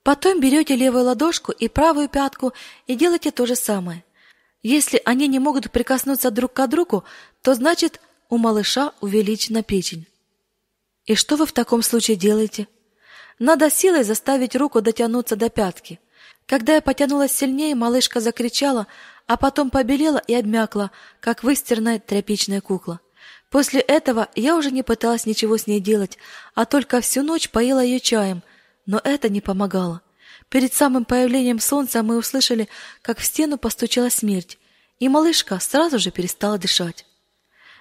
[0.04, 2.54] Потом берете левую ладошку и правую пятку
[2.86, 4.04] и делаете то же самое.
[4.62, 7.06] Если они не могут прикоснуться друг к другу,
[7.42, 8.00] то значит
[8.30, 10.06] у малыша увеличена печень.
[11.06, 12.68] И что вы в таком случае делаете?
[13.40, 16.00] Надо силой заставить руку дотянуться до пятки.
[16.46, 18.86] Когда я потянулась сильнее, малышка закричала,
[19.26, 23.00] а потом побелела и обмякла, как выстиранная тряпичная кукла.
[23.56, 26.18] После этого я уже не пыталась ничего с ней делать,
[26.56, 28.44] а только всю ночь поила ее чаем,
[28.86, 30.02] но это не помогало.
[30.50, 32.68] Перед самым появлением солнца мы услышали,
[33.02, 34.60] как в стену постучала смерть,
[35.00, 37.06] и малышка сразу же перестала дышать.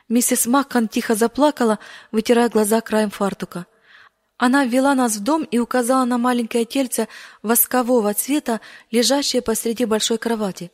[0.09, 1.81] Миссис Маккан тихо заплакала,
[2.13, 3.67] вытирая глаза краем фартука.
[4.37, 7.09] Она ввела нас в дом и указала на маленькое тельце
[7.43, 8.61] воскового цвета,
[8.93, 10.71] лежащее посреди большой кровати.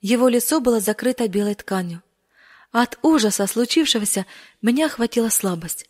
[0.00, 2.02] Его лицо было закрыто белой тканью.
[2.70, 4.26] От ужаса случившегося
[4.60, 5.86] меня охватила слабость.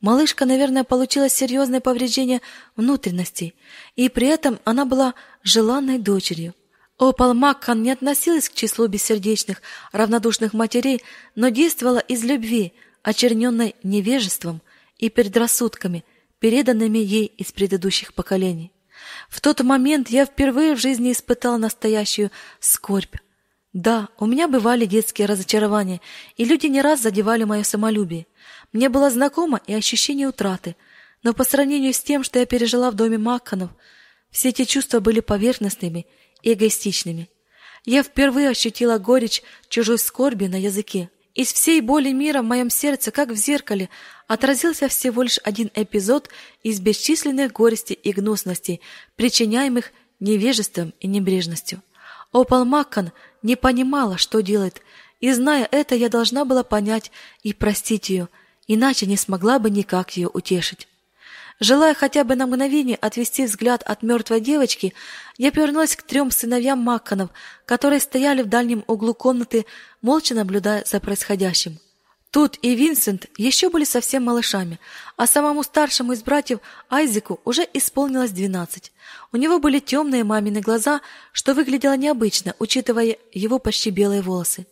[0.00, 2.40] Малышка, наверное, получила серьезное повреждение
[2.76, 3.54] внутренностей,
[3.96, 6.54] и при этом она была желанной дочерью.
[6.98, 9.62] Опал Маккан не относилась к числу бессердечных,
[9.92, 11.02] равнодушных матерей,
[11.34, 14.60] но действовала из любви, очерненной невежеством
[14.98, 16.04] и предрассудками,
[16.40, 18.72] переданными ей из предыдущих поколений.
[19.28, 23.14] В тот момент я впервые в жизни испытала настоящую скорбь.
[23.78, 26.00] Да, у меня бывали детские разочарования,
[26.36, 28.26] и люди не раз задевали мое самолюбие.
[28.72, 30.74] Мне было знакомо и ощущение утраты,
[31.22, 33.70] но по сравнению с тем, что я пережила в доме Макканов,
[34.32, 36.06] все эти чувства были поверхностными
[36.42, 37.30] и эгоистичными.
[37.84, 41.08] Я впервые ощутила горечь чужой скорби на языке.
[41.36, 43.90] Из всей боли мира в моем сердце, как в зеркале,
[44.26, 46.30] отразился всего лишь один эпизод
[46.64, 48.80] из бесчисленных горестей и гнусностей,
[49.14, 51.80] причиняемых невежеством и небрежностью.
[52.32, 53.12] Опал Маккан
[53.42, 54.82] не понимала, что делает,
[55.20, 57.10] и, зная это, я должна была понять
[57.42, 58.28] и простить ее,
[58.66, 60.88] иначе не смогла бы никак ее утешить.
[61.60, 64.94] Желая хотя бы на мгновение отвести взгляд от мертвой девочки,
[65.38, 67.30] я повернулась к трем сыновьям Макканов,
[67.66, 69.66] которые стояли в дальнем углу комнаты,
[70.00, 71.80] молча наблюдая за происходящим.
[72.30, 74.78] Тут и Винсент еще были совсем малышами,
[75.16, 76.60] а самому старшему из братьев
[76.90, 78.92] Айзеку уже исполнилось двенадцать.
[79.32, 81.00] У него были темные мамины глаза,
[81.32, 84.66] что выглядело необычно, учитывая его почти белые волосы.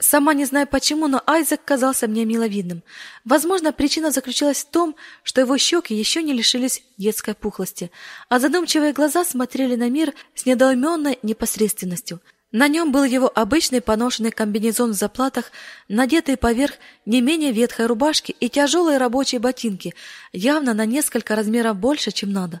[0.00, 2.82] Сама не знаю почему, но Айзек казался мне миловидным.
[3.24, 7.90] Возможно, причина заключалась в том, что его щеки еще не лишились детской пухлости,
[8.28, 12.20] а задумчивые глаза смотрели на мир с недоуменной непосредственностью.
[12.54, 15.50] На нем был его обычный поношенный комбинезон в заплатах,
[15.88, 16.74] надетый поверх
[17.04, 19.92] не менее ветхой рубашки и тяжелые рабочие ботинки,
[20.32, 22.60] явно на несколько размеров больше, чем надо.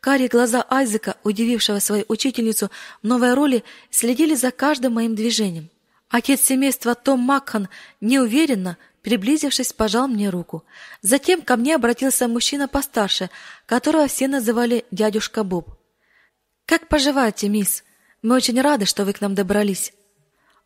[0.00, 2.70] Карие глаза Айзека, удивившего свою учительницу
[3.02, 5.70] в новой роли, следили за каждым моим движением.
[6.10, 7.70] Отец семейства Том Макхан
[8.02, 10.64] неуверенно, приблизившись, пожал мне руку.
[11.00, 13.30] Затем ко мне обратился мужчина постарше,
[13.64, 15.70] которого все называли дядюшка Боб.
[16.66, 17.84] «Как поживаете, мисс?
[18.22, 19.92] Мы очень рады, что вы к нам добрались».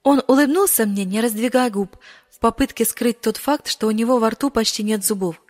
[0.02, 1.96] Он улыбнулся мне, не раздвигая губ,
[2.30, 5.40] в попытке скрыть тот факт, что у него во рту почти нет зубов.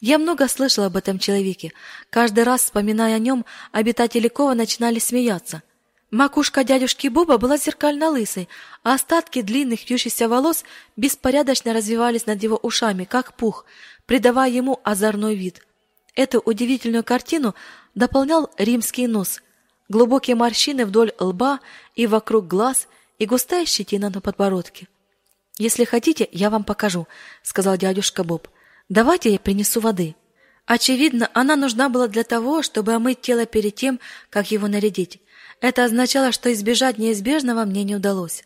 [0.00, 1.72] Я много слышал об этом человеке.
[2.08, 5.62] Каждый раз, вспоминая о нем, обитатели Кова начинали смеяться–
[6.12, 8.48] Макушка дядюшки Боба была зеркально лысой,
[8.84, 10.64] а остатки длинных вьющихся волос
[10.96, 13.64] беспорядочно развивались над его ушами, как пух,
[14.06, 15.62] придавая ему озорной вид.
[16.14, 17.56] Эту удивительную картину
[17.96, 19.42] дополнял римский нос,
[19.88, 21.60] глубокие морщины вдоль лба
[21.94, 24.88] и вокруг глаз и густая щетина на подбородке.
[25.58, 27.06] «Если хотите, я вам покажу»,—
[27.42, 28.48] сказал дядюшка Боб.
[28.88, 30.14] «Давайте я принесу воды».
[30.66, 35.20] Очевидно, она нужна была для того, чтобы омыть тело перед тем, как его нарядить.
[35.60, 38.42] Это означало, что избежать неизбежного мне не удалось.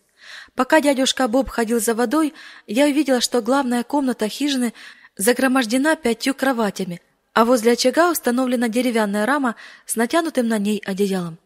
[0.55, 2.35] Пока дядюшка Боб ходил за водой,
[2.67, 4.75] я увидела, что главная комната хижины
[5.17, 7.01] загромождена пятью кроватями,
[7.33, 9.57] а возле очага установлена деревянная рама
[9.87, 11.39] с натянутым на ней одеялом.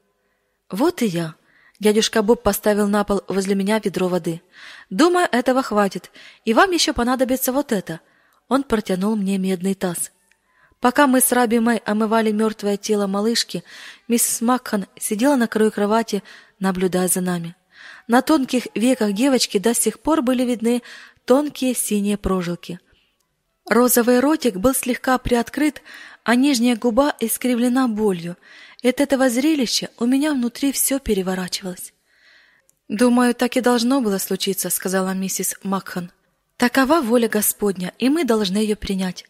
[0.71, 1.35] Вот и я.
[1.81, 4.41] Дядюшка Боб поставил на пол возле меня ведро воды.
[4.91, 6.11] Думаю, этого хватит,
[6.45, 8.01] и вам еще понадобится вот это.
[8.49, 10.13] Он протянул мне медный таз.
[10.81, 13.65] Пока мы с Раби Мэй омывали мертвое тело малышки,
[14.07, 16.23] мисс Макхан сидела на краю кровати,
[16.61, 17.57] наблюдая за нами.
[18.07, 20.83] На тонких веках девочки до сих пор были видны
[21.25, 22.81] тонкие синие прожилки.
[23.69, 25.83] Розовый ротик был слегка приоткрыт,
[26.23, 28.37] а нижняя губа искривлена болью.
[28.83, 31.95] От этого зрелища у меня внутри все переворачивалось.
[32.89, 36.13] «Думаю, так и должно было случиться»,— сказала миссис Макхан.
[36.59, 39.25] «Такова воля Господня, и мы должны ее принять.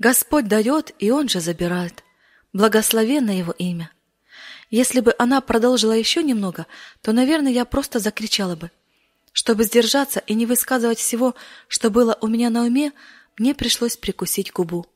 [0.00, 2.02] Господь дает, и Он же забирает.
[2.52, 3.90] Благословенно Его имя».
[4.70, 6.66] Если бы она продолжила еще немного,
[7.02, 8.72] то, наверное, я просто закричала бы.
[9.32, 11.34] Чтобы сдержаться и не высказывать всего,
[11.68, 12.92] что было у меня на уме,
[13.38, 14.86] мне пришлось прикусить губу.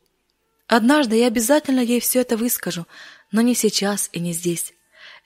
[0.67, 2.87] Однажды я обязательно ей все это выскажу,
[3.33, 4.73] но не сейчас и не здесь.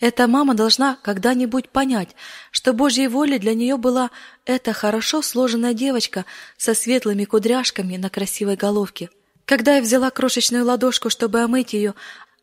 [0.01, 2.17] Эта мама должна когда-нибудь понять,
[2.51, 4.11] что Божьей волей для нее была
[4.45, 6.25] эта хорошо сложенная девочка
[6.57, 9.11] со светлыми кудряшками на красивой головке.
[9.45, 11.95] Когда я взяла крошечную ладошку, чтобы омыть ее,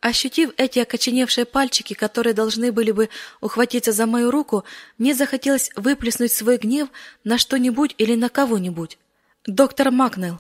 [0.02, 3.10] Ощутив эти окоченевшие пальчики, которые должны были бы
[3.40, 4.64] ухватиться за мою руку,
[4.98, 6.90] мне захотелось выплеснуть свой гнев
[7.24, 8.98] на что-нибудь или на кого-нибудь.
[9.46, 10.40] Доктор Макнелл,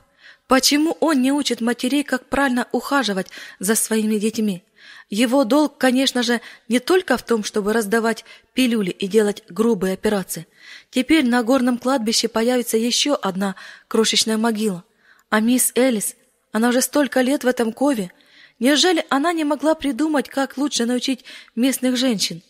[0.52, 3.28] почему он не учит матерей, как правильно ухаживать
[3.60, 4.66] за своими детьми?
[5.10, 10.48] Его долг, конечно же, не только в том, чтобы раздавать пилюли и делать грубые операции.
[10.90, 13.56] Теперь на горном кладбище появится еще одна
[13.88, 14.84] крошечная могила.
[15.30, 16.18] А мисс Элис,
[16.52, 18.12] она уже столько лет в этом кове,
[18.60, 21.24] Неужели она не могла придумать, как лучше научить
[21.56, 22.42] местных женщин?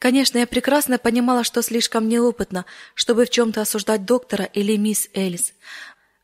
[0.00, 2.64] Конечно, я прекрасно понимала, что слишком неопытна,
[2.96, 5.54] чтобы в чем-то осуждать доктора или мисс Элис.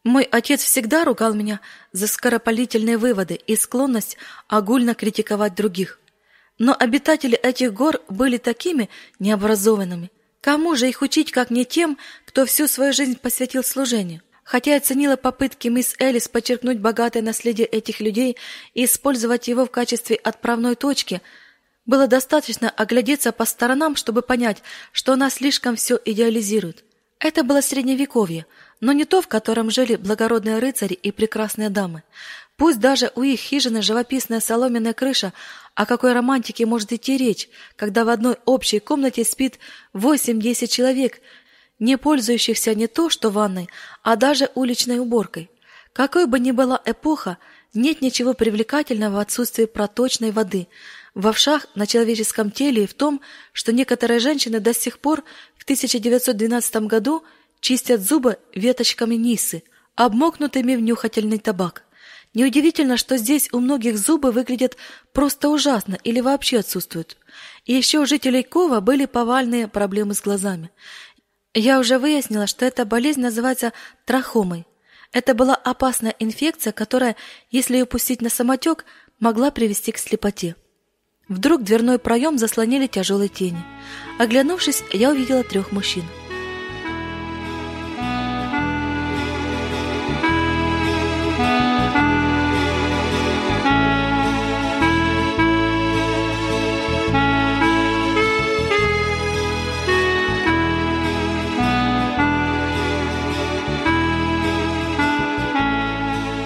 [0.04, 1.60] Мой отец всегда ругал меня
[1.92, 5.98] за скоропалительные выводы и склонность огульно критиковать других.
[6.58, 10.10] Но обитатели этих гор были такими необразованными.
[10.42, 11.96] Кому же их учить, как не тем,
[12.26, 14.20] кто всю свою жизнь посвятил служению?
[14.44, 18.36] Хотя я ценила попытки мисс Элис подчеркнуть богатое наследие этих людей
[18.74, 21.22] и использовать его в качестве отправной точки,
[21.86, 26.84] было достаточно оглядеться по сторонам, чтобы понять, что она слишком все идеализирует.
[27.18, 28.44] Это было средневековье,
[28.84, 32.02] но не то, в котором жили благородные рыцари и прекрасные дамы.
[32.56, 35.32] Пусть даже у их хижины живописная соломенная крыша,
[35.74, 39.58] о какой романтике может идти речь, когда в одной общей комнате спит
[39.92, 41.20] восемь-десять человек–
[41.80, 43.68] не пользующихся не то что ванной,
[44.02, 45.50] а даже уличной уборкой.
[45.92, 47.38] Какой бы ни была эпоха,
[47.72, 50.68] нет ничего привлекательного в отсутствии проточной воды,
[51.14, 53.20] в овшах на человеческом теле и в том,
[53.52, 55.24] что некоторые женщины до сих пор
[55.56, 57.24] в 1912 году
[57.64, 59.62] чистят зубы веточками нисы,
[59.94, 61.84] обмокнутыми в нюхательный табак.
[62.34, 64.76] Неудивительно, что здесь у многих зубы выглядят
[65.14, 67.16] просто ужасно или вообще отсутствуют.
[67.64, 70.70] И еще у жителей Кова были повальные проблемы с глазами.
[71.54, 73.72] Я уже выяснила, что эта болезнь называется
[74.04, 74.66] трахомой.
[75.12, 77.16] Это была опасная инфекция, которая,
[77.50, 78.84] если ее пустить на самотек,
[79.20, 80.54] могла привести к слепоте.
[81.28, 83.64] Вдруг дверной проем заслонили тяжелые тени.
[84.18, 86.04] Оглянувшись, я увидела трех мужчин–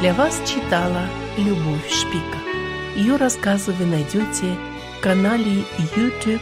[0.08, 1.02] Для вас читала
[1.36, 2.38] Любовь Шпика.
[2.96, 4.56] Ее рассказы вы найдете
[4.96, 6.40] в канале YouTube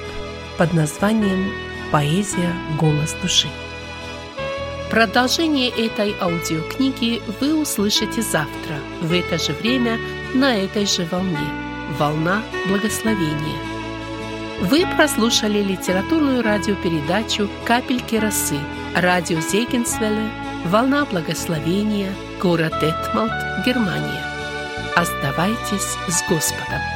[0.57, 1.51] под названием
[1.91, 2.53] «Поэзия.
[2.79, 3.49] Голос души».
[4.89, 9.99] Продолжение этой аудиокниги вы услышите завтра в это же время
[10.33, 11.51] на этой же волне.
[11.99, 13.59] Волна благословения.
[14.61, 18.61] Вы прослушали литературную радиопередачу «Капельки росы»
[18.95, 22.13] радио Зейгенсвелле «Волна благословения»
[22.43, 23.31] город Детмалт,
[23.65, 24.25] Германия.
[24.97, 26.96] Оставайтесь с Господом.